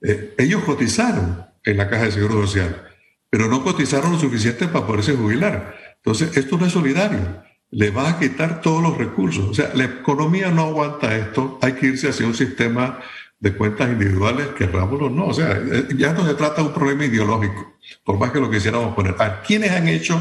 Eh, 0.02 0.34
ellos 0.38 0.64
cotizaron 0.64 1.46
en 1.64 1.76
la 1.76 1.88
Caja 1.88 2.06
de 2.06 2.12
Seguro 2.12 2.46
Social, 2.46 2.82
pero 3.28 3.48
no 3.48 3.62
cotizaron 3.62 4.12
lo 4.12 4.18
suficiente 4.18 4.66
para 4.66 4.86
poderse 4.86 5.14
jubilar. 5.14 5.76
Entonces, 5.96 6.36
esto 6.36 6.58
no 6.58 6.66
es 6.66 6.72
solidario. 6.72 7.44
Le 7.70 7.90
va 7.90 8.08
a 8.08 8.18
quitar 8.18 8.60
todos 8.60 8.82
los 8.82 8.98
recursos. 8.98 9.48
O 9.48 9.54
sea, 9.54 9.70
la 9.74 9.84
economía 9.84 10.50
no 10.50 10.62
aguanta 10.62 11.16
esto. 11.16 11.58
Hay 11.62 11.74
que 11.74 11.86
irse 11.86 12.08
hacia 12.08 12.26
un 12.26 12.34
sistema 12.34 12.98
de 13.38 13.54
cuentas 13.54 13.88
individuales, 13.88 14.48
querrámoslo 14.48 15.06
o 15.06 15.10
no. 15.10 15.26
O 15.26 15.34
sea, 15.34 15.52
eh, 15.52 15.88
ya 15.96 16.12
no 16.12 16.26
se 16.26 16.34
trata 16.34 16.62
de 16.62 16.68
un 16.68 16.74
problema 16.74 17.04
ideológico, 17.04 17.78
por 18.04 18.18
más 18.18 18.32
que 18.32 18.40
lo 18.40 18.50
quisiéramos 18.50 18.94
poner. 18.94 19.14
¿A 19.18 19.40
quiénes 19.42 19.70
han 19.70 19.86
hecho 19.86 20.20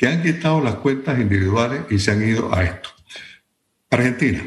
que 0.00 0.08
han 0.08 0.22
quitado 0.22 0.62
las 0.62 0.76
cuentas 0.76 1.20
individuales 1.20 1.82
y 1.90 1.98
se 1.98 2.12
han 2.12 2.26
ido 2.26 2.54
a 2.54 2.64
esto? 2.64 2.88
Argentina. 3.90 4.42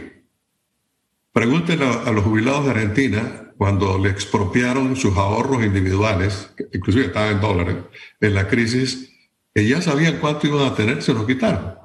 Pregúntenle 1.32 1.86
a, 1.86 2.12
los 2.12 2.24
jubilados 2.24 2.66
de 2.66 2.72
Argentina 2.72 3.52
cuando 3.56 4.00
le 4.00 4.10
expropiaron 4.10 4.96
sus 4.96 5.16
ahorros 5.16 5.63
individuales, 5.63 6.52
inclusive 6.74 7.06
estaban 7.06 7.36
en 7.36 7.42
dólares, 7.42 7.76
en 8.20 8.34
la 8.34 8.48
crisis, 8.48 9.12
que 9.54 9.68
ya 9.68 9.80
sabían 9.80 10.18
cuánto 10.20 10.48
iban 10.48 10.66
a 10.66 10.74
tener, 10.74 11.04
se 11.04 11.13
los 11.13 11.28
quitaron. 11.28 11.76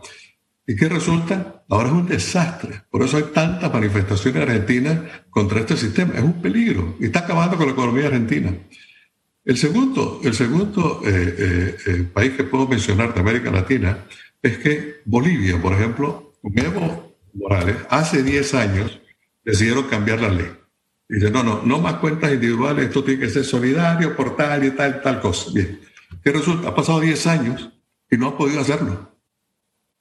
¿Y 0.67 0.75
qué 0.75 0.89
resulta? 0.89 1.63
Ahora 1.69 1.89
es 1.89 1.95
un 1.95 2.07
desastre. 2.07 2.85
Por 2.91 3.03
eso 3.03 3.19
hay 3.19 3.25
tantas 3.35 3.71
manifestaciones 3.71 4.43
en 4.43 4.49
Argentina 4.49 5.25
contra 5.29 5.61
este 5.61 5.77
sistema. 5.77 6.15
Es 6.15 6.23
un 6.23 6.41
peligro 6.41 6.97
y 6.99 7.05
está 7.05 7.19
acabando 7.19 7.59
con 7.59 7.67
la 7.67 7.73
economía 7.73 8.07
argentina. 8.07 8.51
El 9.49 9.57
segundo, 9.57 10.21
el 10.23 10.35
segundo 10.35 11.01
eh, 11.07 11.35
eh, 11.39 11.77
eh, 11.87 12.05
país 12.13 12.33
que 12.35 12.45
puedo 12.45 12.69
mencionar 12.69 13.15
de 13.15 13.21
América 13.21 13.51
Latina 13.51 14.05
es 14.43 14.59
que 14.59 15.01
Bolivia, 15.07 15.59
por 15.59 15.73
ejemplo, 15.73 16.35
Evo 16.55 17.17
Morales, 17.33 17.77
hace 17.89 18.23
10 18.23 18.55
años 18.55 19.01
decidieron 19.43 19.85
cambiar 19.85 20.21
la 20.21 20.29
ley. 20.29 20.53
Dice, 21.09 21.31
no, 21.31 21.43
no, 21.43 21.63
no 21.65 21.79
más 21.79 21.95
cuentas 21.95 22.31
individuales, 22.31 22.89
esto 22.89 23.03
tiene 23.03 23.21
que 23.21 23.31
ser 23.31 23.43
solidario, 23.43 24.15
por 24.15 24.37
tal 24.37 24.67
y 24.67 24.71
tal, 24.73 25.01
tal 25.01 25.19
cosa. 25.19 25.51
Bien. 25.55 25.81
¿Qué 26.23 26.31
resulta? 26.31 26.69
Ha 26.69 26.75
pasado 26.75 27.01
10 27.01 27.27
años 27.29 27.71
y 28.11 28.19
no 28.19 28.29
ha 28.29 28.37
podido 28.37 28.61
hacerlo 28.61 29.17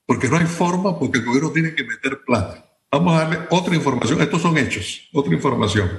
porque 0.06 0.28
no 0.28 0.36
hay 0.36 0.46
forma, 0.46 1.00
porque 1.00 1.20
el 1.20 1.26
gobierno 1.26 1.52
tiene 1.52 1.74
que 1.74 1.86
meter 1.86 2.20
plata. 2.26 2.66
Vamos 2.92 3.14
a 3.14 3.20
darle 3.20 3.40
otra 3.50 3.74
información, 3.74 4.22
estos 4.22 4.42
son 4.42 4.58
hechos, 4.58 5.08
otra 5.14 5.34
información. 5.34 5.90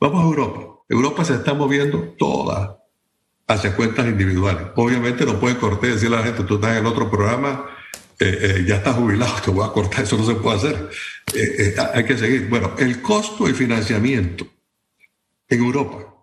Vamos 0.00 0.24
a 0.24 0.26
Europa. 0.26 0.82
Europa 0.88 1.24
se 1.26 1.34
está 1.34 1.52
moviendo 1.52 2.14
toda 2.18 2.85
hacia 3.46 3.76
cuentas 3.76 4.06
individuales. 4.06 4.68
Obviamente 4.74 5.24
no 5.24 5.38
puede 5.38 5.56
cortar 5.56 5.90
y 5.90 5.92
decirle 5.94 6.16
a 6.16 6.20
la 6.20 6.26
gente, 6.26 6.44
tú 6.44 6.56
estás 6.56 6.76
en 6.76 6.86
otro 6.86 7.10
programa, 7.10 7.66
eh, 8.18 8.38
eh, 8.40 8.64
ya 8.66 8.76
estás 8.76 8.96
jubilado, 8.96 9.34
te 9.44 9.50
voy 9.50 9.66
a 9.66 9.72
cortar, 9.72 10.04
eso 10.04 10.16
no 10.16 10.26
se 10.26 10.34
puede 10.34 10.56
hacer. 10.56 10.90
Eh, 11.34 11.74
hay 11.94 12.04
que 12.04 12.18
seguir. 12.18 12.48
Bueno, 12.48 12.72
el 12.78 13.02
costo 13.02 13.46
de 13.46 13.54
financiamiento 13.54 14.46
en 15.48 15.62
Europa 15.62 16.14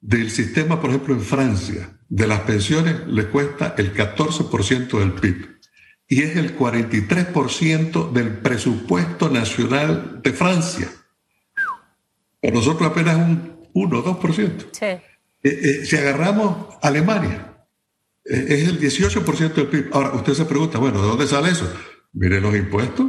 del 0.00 0.30
sistema, 0.30 0.80
por 0.80 0.90
ejemplo, 0.90 1.14
en 1.14 1.20
Francia, 1.20 1.98
de 2.08 2.26
las 2.26 2.40
pensiones 2.40 3.06
le 3.06 3.28
cuesta 3.28 3.74
el 3.78 3.94
14% 3.94 4.98
del 4.98 5.12
PIB 5.12 5.52
y 6.08 6.22
es 6.22 6.36
el 6.36 6.58
43% 6.58 8.12
del 8.12 8.38
presupuesto 8.38 9.30
nacional 9.30 10.20
de 10.22 10.32
Francia. 10.32 10.90
Para 12.40 12.54
nosotros 12.54 12.90
apenas 12.90 13.16
un 13.16 13.70
1 13.72 13.98
o 13.98 14.20
2%. 14.20 14.66
Sí. 14.72 15.11
Eh, 15.42 15.60
eh, 15.62 15.86
si 15.86 15.96
agarramos 15.96 16.74
Alemania, 16.82 17.54
eh, 18.24 18.46
es 18.48 18.68
el 18.68 18.80
18% 18.80 19.54
del 19.54 19.66
PIB. 19.66 19.90
Ahora, 19.92 20.12
usted 20.14 20.34
se 20.34 20.44
pregunta, 20.44 20.78
bueno, 20.78 21.02
¿de 21.02 21.08
dónde 21.08 21.26
sale 21.26 21.50
eso? 21.50 21.70
Miren 22.12 22.42
los 22.42 22.54
impuestos. 22.54 23.06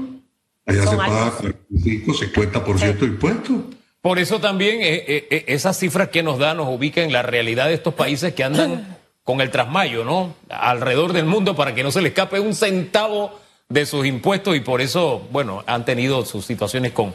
Allá 0.65 0.87
se 0.87 0.95
paga 0.95 1.31
45, 1.31 2.13
50% 2.13 2.99
de 2.99 3.05
impuestos. 3.05 3.57
Por 4.01 4.19
eso 4.19 4.39
también 4.39 4.79
esas 4.81 5.77
cifras 5.77 6.09
que 6.09 6.23
nos 6.23 6.39
da 6.39 6.53
nos 6.53 6.67
ubican 6.67 7.05
en 7.05 7.13
la 7.13 7.21
realidad 7.21 7.67
de 7.67 7.73
estos 7.73 7.93
países 7.93 8.33
que 8.33 8.43
andan 8.43 8.97
con 9.23 9.41
el 9.41 9.49
trasmayo, 9.49 10.03
¿no? 10.03 10.35
Alrededor 10.49 11.13
del 11.13 11.25
mundo 11.25 11.55
para 11.55 11.73
que 11.73 11.83
no 11.83 11.91
se 11.91 12.01
le 12.01 12.09
escape 12.09 12.39
un 12.39 12.53
centavo 12.53 13.39
de 13.69 13.85
sus 13.85 14.05
impuestos 14.05 14.55
y 14.55 14.59
por 14.59 14.81
eso, 14.81 15.27
bueno, 15.31 15.63
han 15.65 15.85
tenido 15.85 16.25
sus 16.25 16.45
situaciones 16.45 16.91
con, 16.91 17.13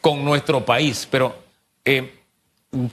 con 0.00 0.24
nuestro 0.24 0.64
país. 0.64 1.06
Pero 1.10 1.36
eh, 1.84 2.12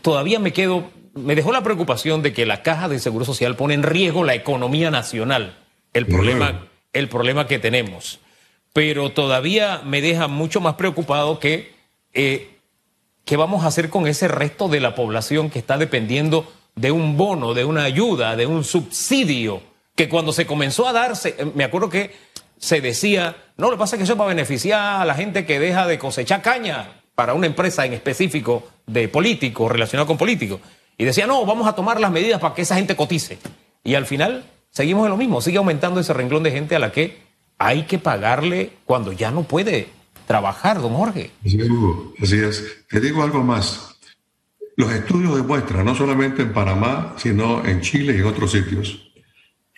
todavía 0.02 0.40
me 0.40 0.52
quedo, 0.52 0.90
me 1.14 1.36
dejó 1.36 1.52
la 1.52 1.64
preocupación 1.64 2.22
de 2.22 2.34
que 2.34 2.46
la 2.46 2.62
caja 2.62 2.88
de 2.90 3.00
seguro 3.00 3.26
social 3.26 3.56
pone 3.56 3.74
en 3.74 3.84
riesgo 3.84 4.24
la 4.24 4.36
economía 4.36 4.92
nacional. 4.92 5.58
El 5.94 6.06
problema, 6.06 6.68
el 6.94 7.10
problema 7.10 7.48
que 7.48 7.60
tenemos. 7.60 8.20
Pero 8.74 9.12
todavía 9.12 9.82
me 9.84 10.02
deja 10.02 10.28
mucho 10.28 10.62
más 10.62 10.76
preocupado 10.76 11.40
que 11.40 11.74
eh, 12.14 12.58
qué 13.26 13.38
vamos 13.38 13.64
a 13.64 13.68
hacer 13.68 13.90
con 13.90 14.08
ese 14.08 14.28
resto 14.28 14.68
de 14.68 14.80
la 14.80 14.96
población 14.96 15.50
que 15.50 15.60
está 15.60 15.78
dependiendo 15.78 16.52
de 16.76 16.92
un 16.92 17.18
bono, 17.18 17.54
de 17.54 17.66
una 17.66 17.84
ayuda, 17.84 18.36
de 18.36 18.46
un 18.46 18.64
subsidio, 18.64 19.62
que 19.96 20.08
cuando 20.08 20.32
se 20.32 20.46
comenzó 20.46 20.88
a 20.88 20.94
darse, 20.94 21.36
me 21.56 21.64
acuerdo 21.64 21.90
que 21.90 22.16
se 22.58 22.82
decía, 22.82 23.36
no, 23.58 23.68
lo 23.68 23.72
que 23.72 23.80
pasa 23.80 23.96
es 23.96 24.00
que 24.00 24.04
eso 24.04 24.16
va 24.16 24.26
a 24.26 24.30
beneficiar 24.30 25.02
a 25.02 25.06
la 25.06 25.16
gente 25.16 25.46
que 25.46 25.60
deja 25.60 25.88
de 25.88 25.98
cosechar 26.00 26.42
caña 26.42 27.02
para 27.16 27.34
una 27.34 27.48
empresa 27.48 27.86
en 27.86 27.94
específico 27.94 28.70
de 28.86 29.10
político, 29.10 29.68
relacionado 29.68 30.08
con 30.08 30.18
políticos. 30.18 30.62
Y 31.00 31.06
decía, 31.06 31.26
no, 31.26 31.46
vamos 31.46 31.66
a 31.66 31.74
tomar 31.74 31.98
las 32.00 32.12
medidas 32.12 32.42
para 32.42 32.54
que 32.54 32.64
esa 32.64 32.76
gente 32.76 32.98
cotice. 32.98 33.40
Y 33.86 33.96
al 33.96 34.06
final 34.06 34.44
seguimos 34.70 35.06
en 35.06 35.12
lo 35.12 35.18
mismo, 35.18 35.40
sigue 35.40 35.58
aumentando 35.58 36.02
ese 36.02 36.14
renglón 36.14 36.44
de 36.44 36.52
gente 36.52 36.76
a 36.76 36.80
la 36.80 36.92
que 36.92 37.22
hay 37.58 37.84
que 37.84 38.00
pagarle 38.00 38.74
cuando 38.84 39.14
ya 39.14 39.32
no 39.32 39.44
puede 39.44 39.88
trabajar, 40.28 40.82
don 40.82 40.94
Jorge. 40.94 41.32
Así 41.46 41.58
es, 41.58 41.70
Así 42.22 42.40
es. 42.40 42.86
Te 42.90 43.00
digo 43.00 43.24
algo 43.24 43.42
más. 43.42 43.96
Los 44.76 44.92
estudios 44.92 45.38
demuestran, 45.38 45.86
no 45.86 45.96
solamente 45.96 46.42
en 46.42 46.52
Panamá, 46.52 47.16
sino 47.18 47.66
en 47.66 47.80
Chile 47.80 48.16
y 48.18 48.20
en 48.20 48.26
otros 48.26 48.52
sitios, 48.52 49.10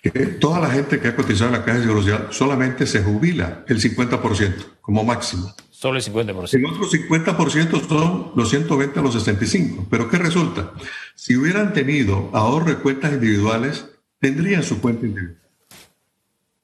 que 0.01 0.09
toda 0.09 0.59
la 0.59 0.71
gente 0.71 0.99
que 0.99 1.09
ha 1.09 1.15
cotizado 1.15 1.51
en 1.51 1.59
la 1.59 1.63
Caja 1.63 1.77
de 1.77 1.83
Seguro 1.83 2.01
Social 2.01 2.27
solamente 2.31 2.87
se 2.87 3.03
jubila 3.03 3.63
el 3.67 3.79
50% 3.79 4.53
como 4.81 5.03
máximo. 5.03 5.53
Solo 5.81 5.97
el 5.97 6.03
50%. 6.03 6.53
El 6.53 6.65
otro 6.67 6.87
50% 6.87 7.87
son 7.87 8.31
los 8.35 8.49
120 8.51 8.99
a 8.99 9.01
los 9.01 9.13
65. 9.15 9.87
Pero 9.89 10.07
¿qué 10.09 10.19
resulta? 10.19 10.73
Si 11.15 11.35
hubieran 11.35 11.73
tenido 11.73 12.29
ahorro 12.33 12.67
de 12.67 12.75
cuentas 12.75 13.13
individuales, 13.13 13.87
tendrían 14.19 14.61
su 14.61 14.79
cuenta 14.79 15.07
individual. 15.07 15.41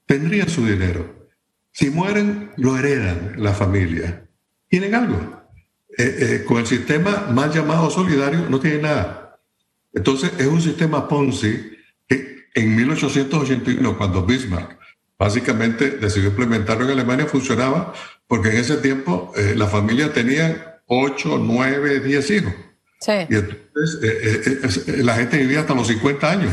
Tendrían 0.06 0.48
su 0.48 0.64
dinero. 0.64 1.30
Si 1.72 1.90
mueren, 1.90 2.52
lo 2.58 2.78
heredan 2.78 3.34
la 3.38 3.54
familia. 3.54 4.24
Tienen 4.68 4.94
algo. 4.94 5.18
Eh, 5.98 6.18
eh, 6.20 6.44
con 6.46 6.60
el 6.60 6.68
sistema 6.68 7.26
mal 7.32 7.52
llamado 7.52 7.90
solidario 7.90 8.48
no 8.48 8.60
tienen 8.60 8.84
nada. 8.84 9.40
Entonces 9.94 10.32
es 10.38 10.46
un 10.46 10.62
sistema 10.62 11.08
Ponzi 11.08 11.72
en 12.08 12.76
1881, 12.76 13.98
cuando 13.98 14.24
Bismarck 14.24 14.78
básicamente 15.18 15.92
decidió 15.92 16.30
implementarlo 16.30 16.86
en 16.86 16.92
Alemania, 16.92 17.26
funcionaba 17.26 17.94
porque 18.28 18.50
en 18.50 18.58
ese 18.58 18.78
tiempo 18.78 19.32
eh, 19.36 19.54
la 19.56 19.68
familia 19.68 20.14
tenía 20.14 20.82
8, 20.88 21.40
9, 21.42 22.00
10 22.02 22.32
hijos. 22.32 22.54
Sí. 23.00 23.12
Y 23.30 23.36
entonces 23.36 24.00
eh, 24.04 24.60
eh, 24.88 25.04
la 25.04 25.16
gente 25.16 25.38
vivía 25.38 25.62
hasta 25.62 25.74
los 25.74 25.88
50 25.88 26.30
años. 26.30 26.52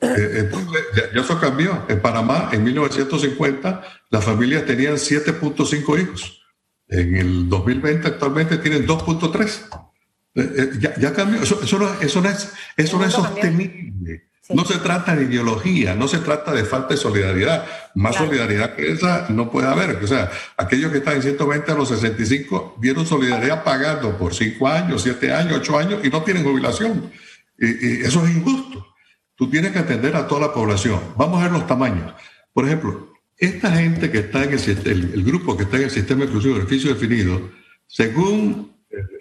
entonces, 0.00 0.82
ya, 0.96 1.20
eso 1.20 1.38
cambió. 1.38 1.84
En 1.88 2.00
Panamá, 2.00 2.50
en 2.52 2.64
1950, 2.64 3.82
las 4.10 4.24
familias 4.24 4.64
tenían 4.64 4.94
7.5 4.94 6.00
hijos. 6.00 6.40
En 6.88 7.16
el 7.16 7.48
2020, 7.48 8.08
actualmente, 8.08 8.58
tienen 8.58 8.86
2.3. 8.86 10.80
Ya, 10.80 10.94
ya, 10.98 11.12
cambió. 11.12 11.42
Eso, 11.42 11.60
eso, 11.62 11.78
no, 11.78 11.92
eso 12.00 12.20
no 12.20 12.28
es, 12.28 12.52
eso 12.76 12.98
no 12.98 13.04
es 13.04 13.12
sostenible. 13.12 14.31
No 14.54 14.64
se 14.64 14.78
trata 14.78 15.16
de 15.16 15.24
ideología, 15.24 15.94
no 15.94 16.08
se 16.08 16.18
trata 16.18 16.52
de 16.52 16.64
falta 16.64 16.94
de 16.94 16.96
solidaridad. 16.96 17.66
Más 17.94 18.16
solidaridad 18.16 18.74
que 18.74 18.92
esa 18.92 19.26
no 19.28 19.50
puede 19.50 19.68
haber. 19.68 20.02
O 20.02 20.06
sea, 20.06 20.30
aquellos 20.56 20.90
que 20.90 20.98
están 20.98 21.16
en 21.16 21.22
120 21.22 21.72
a 21.72 21.74
los 21.74 21.88
65 21.88 22.76
vieron 22.78 23.06
solidaridad 23.06 23.64
pagando 23.64 24.16
por 24.16 24.34
5 24.34 24.68
años, 24.68 25.02
7 25.02 25.32
años, 25.32 25.58
8 25.58 25.78
años 25.78 26.00
y 26.04 26.08
no 26.08 26.22
tienen 26.22 26.44
jubilación. 26.44 27.10
Y, 27.58 28.02
eso 28.02 28.26
es 28.26 28.36
injusto. 28.36 28.86
Tú 29.34 29.48
tienes 29.50 29.72
que 29.72 29.78
atender 29.78 30.14
a 30.16 30.26
toda 30.26 30.42
la 30.42 30.54
población. 30.54 31.00
Vamos 31.16 31.40
a 31.40 31.44
ver 31.44 31.52
los 31.52 31.66
tamaños. 31.66 32.14
Por 32.52 32.66
ejemplo, 32.66 33.12
esta 33.36 33.72
gente 33.72 34.10
que 34.10 34.18
está 34.18 34.44
en 34.44 34.52
el, 34.52 35.10
el 35.14 35.24
grupo 35.24 35.56
que 35.56 35.64
está 35.64 35.76
en 35.76 35.84
el 35.84 35.90
sistema 35.90 36.24
inclusivo 36.24 36.54
de 36.54 36.60
beneficio 36.60 36.94
definido, 36.94 37.50
según 37.86 38.72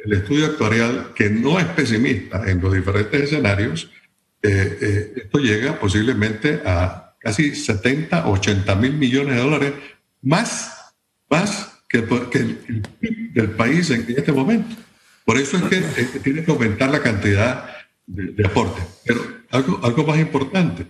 el 0.06 0.13
estudio 0.13 0.46
actuarial, 0.48 1.13
que 1.15 1.30
no 1.30 1.60
es 1.60 1.65
pesimista 1.65 2.50
en 2.50 2.62
los 2.62 2.74
diferentes 2.74 3.22
escenarios, 3.22 3.89
eh, 4.43 4.77
eh, 4.82 5.13
esto 5.17 5.38
llega 5.38 5.80
posiblemente 5.80 6.62
a 6.65 7.15
casi 7.19 7.54
70, 7.54 8.27
80 8.27 8.75
mil 8.75 8.93
millones 8.93 9.36
de 9.36 9.41
dólares, 9.41 9.73
más, 10.21 10.93
más 11.30 11.84
que, 11.88 11.99
el, 11.99 12.84
del 13.34 13.51
país 13.51 13.91
en, 13.91 14.06
este 14.10 14.32
momento. 14.32 14.75
Por 15.25 15.38
eso 15.38 15.58
es 15.58 15.63
que 15.63 15.77
eh, 15.77 16.19
tiene 16.23 16.43
que 16.43 16.51
aumentar 16.51 16.89
la 16.89 17.01
cantidad 17.01 17.69
de, 18.08 18.45
aporte. 18.45 18.82
Pero 19.06 19.21
algo, 19.51 19.80
algo 19.84 20.06
más 20.06 20.17
importante 20.17 20.88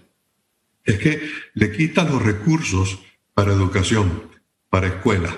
es 0.86 0.98
que 0.98 1.22
le 1.54 1.72
quitan 1.74 2.08
los 2.08 2.22
recursos 2.22 3.00
para 3.34 3.52
educación, 3.52 4.30
para 4.70 4.88
escuelas, 4.88 5.36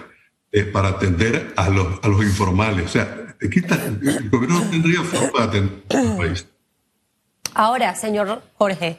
para 0.72 0.90
atender 0.90 1.54
a 1.56 1.70
los, 1.70 2.00
a 2.04 2.08
los 2.08 2.24
informales. 2.24 2.86
O 2.86 2.90
sea, 2.90 3.36
le 3.40 3.50
quitan, 3.50 4.00
el 4.04 4.30
gobierno 4.30 4.60
no 4.60 4.70
tendría 4.70 5.02
forma 5.02 5.40
de 5.40 5.46
atender 5.46 5.84
al 5.90 6.18
país. 6.18 6.48
Ahora, 7.56 7.94
señor 7.94 8.42
Jorge, 8.58 8.98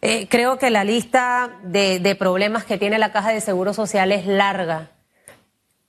eh, 0.00 0.26
creo 0.28 0.58
que 0.58 0.70
la 0.70 0.84
lista 0.84 1.50
de, 1.62 2.16
problemas 2.18 2.64
que 2.64 2.78
tiene 2.78 2.98
la 2.98 3.12
Caja 3.12 3.30
de 3.30 3.42
Seguro 3.42 3.74
Social 3.74 4.10
es 4.12 4.26
larga. 4.26 4.90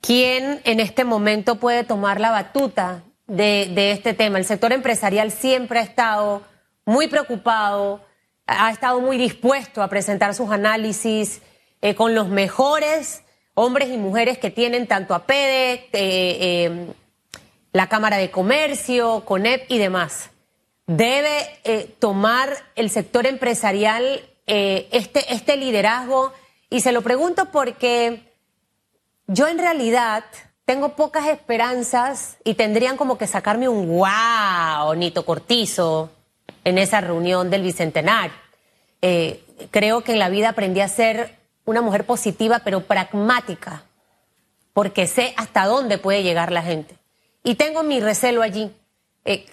¿Quién 0.01 0.61
en 0.65 0.79
este 0.79 1.05
momento 1.05 1.55
puede 1.55 1.83
tomar 1.83 2.19
la 2.19 2.31
batuta 2.31 3.03
de, 3.27 3.91
este 3.91 4.13
tema? 4.13 4.39
El 4.39 4.45
sector 4.45 4.73
empresarial 4.73 5.31
siempre 5.31 5.79
ha 5.79 5.83
estado 5.83 6.41
muy 6.85 7.07
preocupado, 7.07 8.03
ha 8.45 8.71
estado 8.71 8.99
muy 8.99 9.17
dispuesto 9.17 9.81
a 9.81 9.87
presentar 9.87 10.33
sus 10.33 10.51
análisis 10.51 11.41
eh, 11.81 11.95
con 11.95 12.13
los 12.13 12.27
mejores 12.27 13.23
hombres 13.53 13.89
y 13.89 13.97
mujeres 13.97 14.37
que 14.37 14.49
tienen 14.49 14.87
tanto 14.87 15.13
a 15.13 15.25
PEDE, 15.25 15.89
eh, 15.93 16.87
la 17.71 17.87
Cámara 17.87 18.17
de 18.17 18.31
Comercio, 18.31 19.23
CONEP 19.25 19.65
y 19.69 19.77
demás 19.77 20.31
debe 20.89 21.47
eh, 21.65 21.95
tomar 21.99 22.57
el 22.75 22.89
sector 22.89 23.27
empresarial 23.27 24.21
eh, 24.47 24.89
este, 24.91 25.33
este 25.33 25.55
liderazgo? 25.55 26.33
Y 26.69 26.81
se 26.81 26.91
lo 26.91 27.03
pregunto 27.03 27.45
porque 27.51 28.23
yo 29.27 29.47
en 29.47 29.59
realidad 29.59 30.23
tengo 30.65 30.95
pocas 30.95 31.27
esperanzas 31.27 32.37
y 32.43 32.55
tendrían 32.55 32.97
como 32.97 33.17
que 33.19 33.27
sacarme 33.27 33.69
un 33.69 33.87
wow, 33.87 34.95
Nito 34.95 35.25
Cortizo, 35.25 36.09
en 36.63 36.79
esa 36.79 37.01
reunión 37.01 37.49
del 37.51 37.61
Bicentenario. 37.61 38.35
Eh, 39.01 39.43
creo 39.71 40.01
que 40.01 40.13
en 40.13 40.19
la 40.19 40.29
vida 40.29 40.49
aprendí 40.49 40.81
a 40.81 40.87
ser 40.87 41.37
una 41.65 41.81
mujer 41.81 42.05
positiva 42.05 42.61
pero 42.63 42.81
pragmática, 42.81 43.83
porque 44.73 45.05
sé 45.05 45.33
hasta 45.37 45.65
dónde 45.65 45.99
puede 45.99 46.23
llegar 46.23 46.51
la 46.51 46.63
gente. 46.63 46.95
Y 47.43 47.55
tengo 47.55 47.83
mi 47.83 47.99
recelo 47.99 48.41
allí. 48.41 48.71
Eh, 49.29 49.45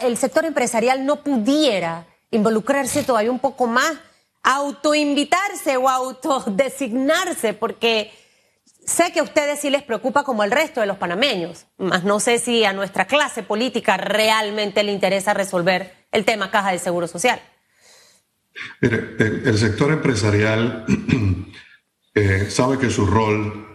el 0.00 0.16
sector 0.16 0.46
empresarial 0.46 1.04
no 1.04 1.22
pudiera 1.22 2.06
involucrarse 2.30 3.02
todavía 3.02 3.30
un 3.30 3.40
poco 3.40 3.66
más, 3.66 3.92
autoinvitarse 4.42 5.76
o 5.76 5.86
autodesignarse, 5.86 7.52
porque 7.52 8.10
sé 8.86 9.12
que 9.12 9.20
a 9.20 9.22
ustedes 9.22 9.60
sí 9.60 9.68
les 9.68 9.82
preocupa 9.82 10.24
como 10.24 10.44
el 10.44 10.50
resto 10.50 10.80
de 10.80 10.86
los 10.86 10.96
panameños, 10.96 11.66
más 11.76 12.04
no 12.04 12.20
sé 12.20 12.38
si 12.38 12.64
a 12.64 12.72
nuestra 12.72 13.06
clase 13.06 13.42
política 13.42 13.98
realmente 13.98 14.82
le 14.82 14.92
interesa 14.92 15.34
resolver 15.34 15.92
el 16.10 16.24
tema 16.24 16.50
caja 16.50 16.72
de 16.72 16.78
seguro 16.78 17.06
social. 17.06 17.38
el, 18.80 19.58
sector 19.58 19.92
empresarial 19.92 20.86
eh, 22.14 22.46
sabe 22.48 22.78
que 22.78 22.88
su 22.88 23.04
rol 23.04 23.67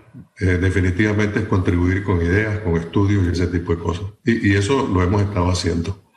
eh, 0.43 0.57
definitivamente 0.57 1.39
es 1.39 1.45
contribuir 1.45 2.03
con 2.03 2.21
ideas, 2.21 2.59
con 2.59 2.75
estudios 2.75 3.23
y 3.25 3.31
ese 3.31 3.47
tipo 3.47 3.73
de 3.73 3.81
cosas. 3.81 4.07
Y, 4.25 4.53
eso 4.53 4.85
lo 4.93 5.01
hemos 5.01 5.21
estado 5.21 5.49
haciendo. 5.49 6.11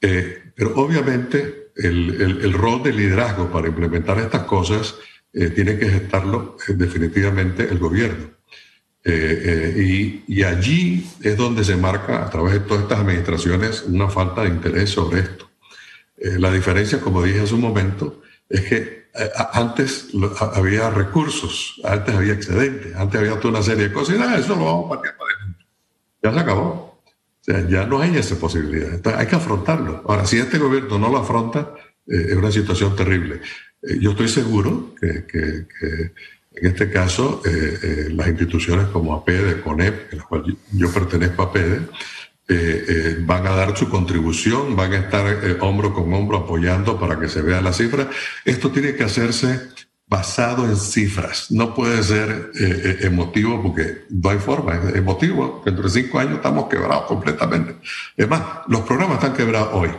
Eh, 0.00 0.52
pero 0.54 0.74
obviamente 0.76 1.72
el, 1.76 2.50
rol 2.54 2.82
de 2.82 2.94
liderazgo 2.94 3.52
para 3.52 3.68
implementar 3.68 4.18
estas 4.20 4.44
cosas 4.44 4.94
eh, 5.34 5.50
tiene 5.50 5.78
que 5.78 5.86
gestarlo 5.86 6.56
definitivamente 6.68 7.68
el 7.68 7.78
gobierno. 7.78 8.30
Y, 9.04 10.24
y, 10.26 10.42
allí 10.42 11.06
es 11.22 11.36
donde 11.36 11.62
se 11.62 11.76
marca 11.76 12.24
a 12.24 12.30
través 12.30 12.54
de 12.54 12.60
todas 12.60 12.84
estas 12.84 13.00
administraciones 13.00 13.82
una 13.82 14.08
falta 14.08 14.42
de 14.42 14.48
interés 14.48 14.90
sobre 14.90 15.20
esto. 15.20 15.50
la 16.16 16.50
diferencia, 16.50 17.00
como 17.00 17.22
dije 17.22 17.40
hace 17.40 17.54
un 17.54 17.62
momento, 17.62 18.22
es 18.48 18.62
que 18.62 19.07
antes 19.52 20.08
había 20.54 20.90
recursos, 20.90 21.80
antes 21.84 22.14
había 22.14 22.34
excedentes, 22.34 22.94
antes 22.96 23.20
había 23.20 23.36
toda 23.36 23.54
una 23.54 23.62
serie 23.62 23.88
de 23.88 23.92
cosas 23.92 24.16
y 24.16 24.18
nada, 24.18 24.38
eso 24.38 24.54
lo 24.56 24.64
vamos 24.64 24.86
a 24.86 24.88
partir 24.90 25.12
para 25.18 25.34
adelante. 25.34 25.66
Ya 26.22 26.32
se 26.32 26.38
acabó. 26.38 27.02
O 27.40 27.44
sea, 27.44 27.68
ya 27.68 27.86
no 27.86 28.00
hay 28.00 28.16
esa 28.16 28.36
posibilidad. 28.36 29.00
Hay 29.16 29.26
que 29.26 29.36
afrontarlo. 29.36 30.04
Ahora, 30.06 30.26
si 30.26 30.38
este 30.38 30.58
gobierno 30.58 30.98
no 30.98 31.08
lo 31.08 31.18
afronta, 31.18 31.74
eh, 32.06 32.26
es 32.28 32.36
una 32.36 32.50
situación 32.50 32.94
terrible. 32.94 33.40
Eh, 33.82 33.98
yo 34.00 34.10
estoy 34.10 34.28
seguro 34.28 34.94
que, 35.00 35.66
en 36.60 36.66
este 36.66 36.90
caso 36.90 37.40
las 38.10 38.28
instituciones 38.28 38.88
como 38.88 39.14
APEDE, 39.14 39.60
CONEP, 39.60 40.12
en 40.12 40.18
las 40.18 40.26
cuales 40.26 40.56
yo 40.72 40.92
pertenezco 40.92 41.42
a 41.42 41.44
APEDE, 41.46 41.80
eh, 42.50 42.84
eh, 42.88 43.16
van 43.20 43.46
a 43.46 43.50
dar 43.50 43.76
su 43.76 43.90
contribución, 43.90 44.74
van 44.74 44.94
a 44.94 44.98
estar 45.00 45.26
eh, 45.26 45.58
hombro 45.60 45.92
con 45.92 46.10
hombro 46.14 46.38
apoyando 46.38 46.98
para 46.98 47.20
que 47.20 47.28
se 47.28 47.42
vea 47.42 47.60
la 47.60 47.74
cifra. 47.74 48.08
Esto 48.42 48.70
tiene 48.70 48.94
que 48.94 49.04
hacerse 49.04 49.68
basado 50.06 50.64
en 50.64 50.74
cifras. 50.74 51.50
No 51.50 51.74
puede 51.74 52.02
ser 52.02 52.52
emotivo 53.02 53.62
porque 53.62 54.06
no 54.08 54.30
hay 54.30 54.38
forma. 54.38 54.76
Es 54.76 54.96
emotivo. 54.96 55.60
Dentro 55.62 55.84
de 55.84 55.90
cinco 55.90 56.18
años 56.18 56.36
estamos 56.36 56.70
quebrados 56.70 57.04
completamente. 57.04 57.76
Es 58.16 58.26
más, 58.26 58.42
los 58.68 58.80
programas 58.80 59.16
están 59.22 59.36
quebrados 59.36 59.68
hoy. 59.74 59.90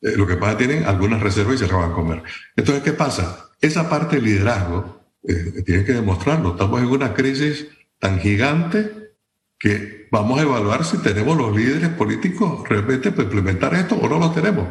lo 0.00 0.24
que 0.28 0.36
pasa 0.36 0.56
tienen 0.56 0.84
algunas 0.84 1.20
reservas 1.20 1.56
y 1.56 1.58
se 1.58 1.72
van 1.72 1.90
a 1.90 1.92
comer. 1.92 2.22
Entonces, 2.54 2.84
¿qué 2.84 2.92
pasa? 2.92 3.50
Esa 3.60 3.90
parte 3.90 4.16
de 4.16 4.22
liderazgo 4.22 5.10
tienen 5.66 5.84
que 5.84 5.94
demostrarlo. 5.94 6.52
Estamos 6.52 6.80
en 6.80 6.86
una 6.86 7.12
crisis 7.14 7.66
tan 7.98 8.20
gigante 8.20 9.09
que 9.60 10.08
vamos 10.10 10.40
a 10.40 10.42
evaluar 10.42 10.84
si 10.86 10.96
tenemos 10.98 11.36
los 11.36 11.54
líderes 11.54 11.90
políticos 11.90 12.66
realmente 12.66 13.12
para 13.12 13.24
implementar 13.24 13.74
esto 13.74 13.94
o 13.94 14.08
no 14.08 14.18
los 14.18 14.34
tenemos. 14.34 14.66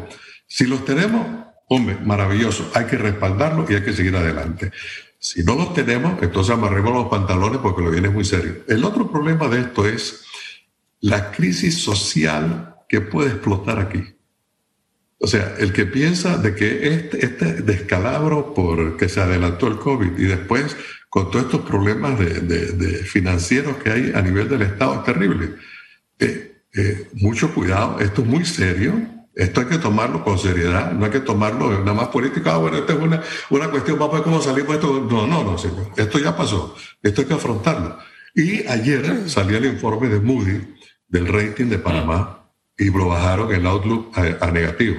Si 0.47 0.65
los 0.65 0.83
tenemos, 0.83 1.27
hombre, 1.67 1.95
maravilloso, 2.03 2.71
hay 2.73 2.85
que 2.85 2.97
respaldarlos 2.97 3.69
y 3.69 3.75
hay 3.75 3.83
que 3.83 3.93
seguir 3.93 4.15
adelante. 4.15 4.71
Si 5.19 5.43
no 5.43 5.55
los 5.55 5.75
tenemos, 5.75 6.21
entonces 6.23 6.55
amarremos 6.55 6.91
los 6.91 7.07
pantalones 7.07 7.59
porque 7.59 7.83
lo 7.83 7.91
viene 7.91 8.09
muy 8.09 8.25
serio. 8.25 8.63
El 8.67 8.83
otro 8.83 9.11
problema 9.11 9.47
de 9.47 9.61
esto 9.61 9.85
es 9.85 10.25
la 11.01 11.31
crisis 11.31 11.83
social 11.83 12.75
que 12.89 13.01
puede 13.01 13.29
explotar 13.29 13.79
aquí. 13.79 14.03
O 15.19 15.27
sea, 15.27 15.55
el 15.59 15.71
que 15.71 15.85
piensa 15.85 16.37
de 16.37 16.55
que 16.55 16.95
este, 16.95 17.23
este 17.23 17.61
descalabro 17.61 18.53
por 18.55 18.97
que 18.97 19.07
se 19.07 19.21
adelantó 19.21 19.67
el 19.67 19.77
COVID 19.77 20.17
y 20.17 20.23
después 20.23 20.75
con 21.09 21.31
todos 21.31 21.45
estos 21.45 21.61
problemas 21.61 22.17
de, 22.19 23.03
financieros 23.03 23.77
que 23.77 23.91
hay 23.91 24.11
a 24.13 24.21
nivel 24.21 24.47
del 24.47 24.61
Estado 24.61 24.95
es 24.95 25.03
terrible. 25.03 25.55
Eh, 26.19 26.61
eh, 26.75 27.09
mucho 27.13 27.53
cuidado, 27.53 27.99
esto 27.99 28.21
es 28.21 28.27
muy 28.27 28.45
serio, 28.45 28.93
esto 29.33 29.61
hay 29.61 29.67
que 29.67 29.77
tomarlo 29.79 30.23
con 30.23 30.37
seriedad, 30.37 30.91
no 30.91 31.05
hay 31.05 31.11
que 31.11 31.21
tomarlo 31.21 31.79
nada 31.79 31.93
más 31.93 32.09
política, 32.09 32.53
ah, 32.53 32.57
bueno, 32.57 32.77
esta 32.77 32.93
es 32.93 32.99
una, 32.99 33.23
una 33.49 33.69
cuestión, 33.69 33.97
vamos 33.97 34.13
a 34.13 34.17
ver 34.17 34.23
cómo 34.23 34.41
salimos 34.41 34.75
esto. 34.75 35.07
No, 35.09 35.25
no, 35.25 35.43
no, 35.43 35.57
señor, 35.57 35.91
esto 35.97 36.19
ya 36.19 36.35
pasó, 36.35 36.75
esto 37.01 37.21
hay 37.21 37.27
que 37.27 37.33
afrontarlo. 37.33 37.97
Y 38.35 38.67
ayer 38.67 39.27
salía 39.27 39.57
el 39.57 39.65
informe 39.65 40.09
de 40.09 40.19
Moody 40.19 40.75
del 41.07 41.27
rating 41.27 41.65
de 41.65 41.79
Panamá 41.79 42.51
y 42.77 42.91
lo 42.91 43.07
bajaron 43.07 43.51
el 43.53 43.65
outlook 43.65 44.11
a 44.15 44.51
negativo. 44.51 44.97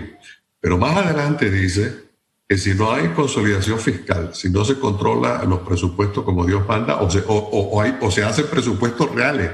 Pero 0.60 0.76
más 0.76 0.96
adelante 0.96 1.50
dice 1.50 2.09
que 2.50 2.58
si 2.58 2.74
no 2.74 2.90
hay 2.90 3.06
consolidación 3.10 3.78
fiscal, 3.78 4.30
si 4.34 4.50
no 4.50 4.64
se 4.64 4.76
controla 4.76 5.44
los 5.44 5.60
presupuestos 5.60 6.24
como 6.24 6.44
Dios 6.44 6.66
manda, 6.66 6.96
o 7.00 7.08
se, 7.08 7.22
o, 7.28 7.80
hacen 7.80 8.46
presupuestos 8.48 9.14
reales. 9.14 9.52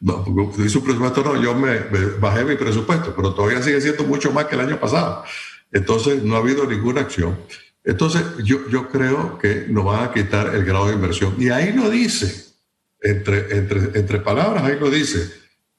No, 0.00 0.24
porque 0.24 0.62
presupuesto, 0.62 1.22
no, 1.22 1.38
yo 1.38 1.54
bajé 2.18 2.44
mi 2.46 2.56
presupuesto, 2.56 3.12
pero 3.14 3.34
todavía 3.34 3.60
sigue 3.62 3.78
siendo 3.82 4.04
mucho 4.04 4.32
más 4.32 4.46
que 4.46 4.54
el 4.54 4.62
año 4.62 4.80
pasado. 4.80 5.22
Entonces, 5.70 6.22
no 6.22 6.36
ha 6.36 6.38
habido 6.38 6.64
ninguna 6.64 7.02
acción. 7.02 7.38
Entonces, 7.84 8.22
yo, 8.42 8.66
yo 8.70 8.88
creo 8.88 9.38
que 9.38 9.66
nos 9.68 9.84
van 9.84 10.04
a 10.04 10.10
quitar 10.10 10.54
el 10.54 10.64
grado 10.64 10.86
de 10.86 10.94
inversión. 10.94 11.34
Y 11.36 11.50
ahí 11.50 11.74
lo 11.74 11.90
dice, 11.90 12.54
entre, 13.02 13.54
entre, 13.54 13.98
entre 13.98 14.18
palabras, 14.18 14.64
ahí 14.64 14.78
lo 14.80 14.88
dice, 14.88 15.30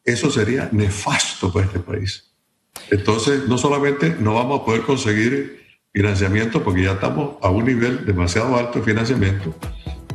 eso 0.03 0.29
sería 0.29 0.69
nefasto 0.71 1.51
para 1.51 1.65
este 1.65 1.79
país. 1.79 2.31
Entonces, 2.91 3.47
no 3.47 3.57
solamente 3.57 4.15
no 4.19 4.35
vamos 4.35 4.61
a 4.61 4.65
poder 4.65 4.83
conseguir 4.83 5.60
financiamiento, 5.93 6.63
porque 6.63 6.83
ya 6.83 6.91
estamos 6.93 7.35
a 7.41 7.49
un 7.49 7.65
nivel 7.65 8.05
demasiado 8.05 8.55
alto 8.55 8.79
de 8.79 8.85
financiamiento, 8.85 9.53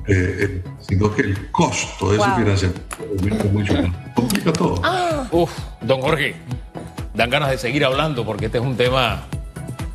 eh, 0.07 0.37
eh, 0.41 0.63
sino 0.81 1.15
que 1.15 1.23
el 1.23 1.51
costo 1.51 2.11
de 2.11 2.19
ese 2.19 2.31
financiamiento 2.37 3.45
es 3.45 3.53
mucho 3.53 3.75
más. 3.75 4.15
Complica 4.15 4.53
todo. 4.53 4.81
Ah. 4.83 5.27
Uf, 5.31 5.53
don 5.83 6.01
Jorge, 6.01 6.37
dan 7.15 7.29
ganas 7.29 7.51
de 7.51 7.59
seguir 7.59 7.85
hablando 7.85 8.25
porque 8.25 8.47
este 8.47 8.59
es 8.59 8.65
un 8.65 8.77
tema, 8.77 9.27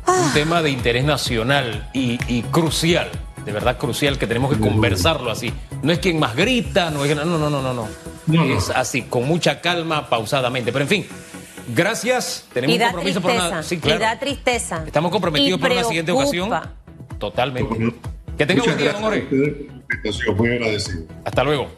un 0.06 0.14
ah. 0.14 0.30
tema 0.34 0.62
de 0.62 0.70
interés 0.70 1.04
nacional 1.04 1.90
y, 1.92 2.42
crucial, 2.50 3.10
de 3.44 3.50
verdad 3.50 3.76
crucial, 3.76 4.18
que 4.18 4.28
tenemos 4.28 4.54
que 4.54 4.60
conversarlo 4.60 5.30
así. 5.30 5.52
No 5.82 5.92
es 5.92 5.98
quien 5.98 6.20
más 6.20 6.36
grita, 6.36 6.90
no 6.90 7.04
es 7.04 7.16
no, 7.16 7.24
no, 7.24 7.50
no, 7.50 7.60
no, 7.60 7.74
no. 7.74 7.88
no 8.26 8.44
es 8.44 8.70
así, 8.70 9.02
con 9.02 9.26
mucha 9.26 9.60
calma, 9.60 10.08
pausadamente. 10.08 10.70
Pero 10.72 10.84
en 10.84 10.88
fin. 10.88 11.06
Gracias. 11.68 12.46
Tenemos 12.52 12.76
un 12.76 12.82
compromiso 12.82 13.20
por 13.20 13.30
una. 13.32 13.62
Sí, 13.62 13.78
claro. 13.78 14.00
Y 14.00 14.02
da 14.02 14.18
tristeza. 14.18 14.82
Estamos 14.86 15.10
comprometidos 15.10 15.60
para 15.60 15.74
una 15.74 15.84
siguiente 15.84 16.12
ocasión. 16.12 16.50
Totalmente. 17.18 17.94
Que 18.36 18.46
tenga 18.46 18.62
un 18.62 18.66
buen 18.66 18.78
día, 18.78 18.92
don 18.92 19.02
Jorge. 19.02 19.26
Muy 20.36 20.48
agradecido. 20.50 21.04
Hasta 21.24 21.44
luego. 21.44 21.68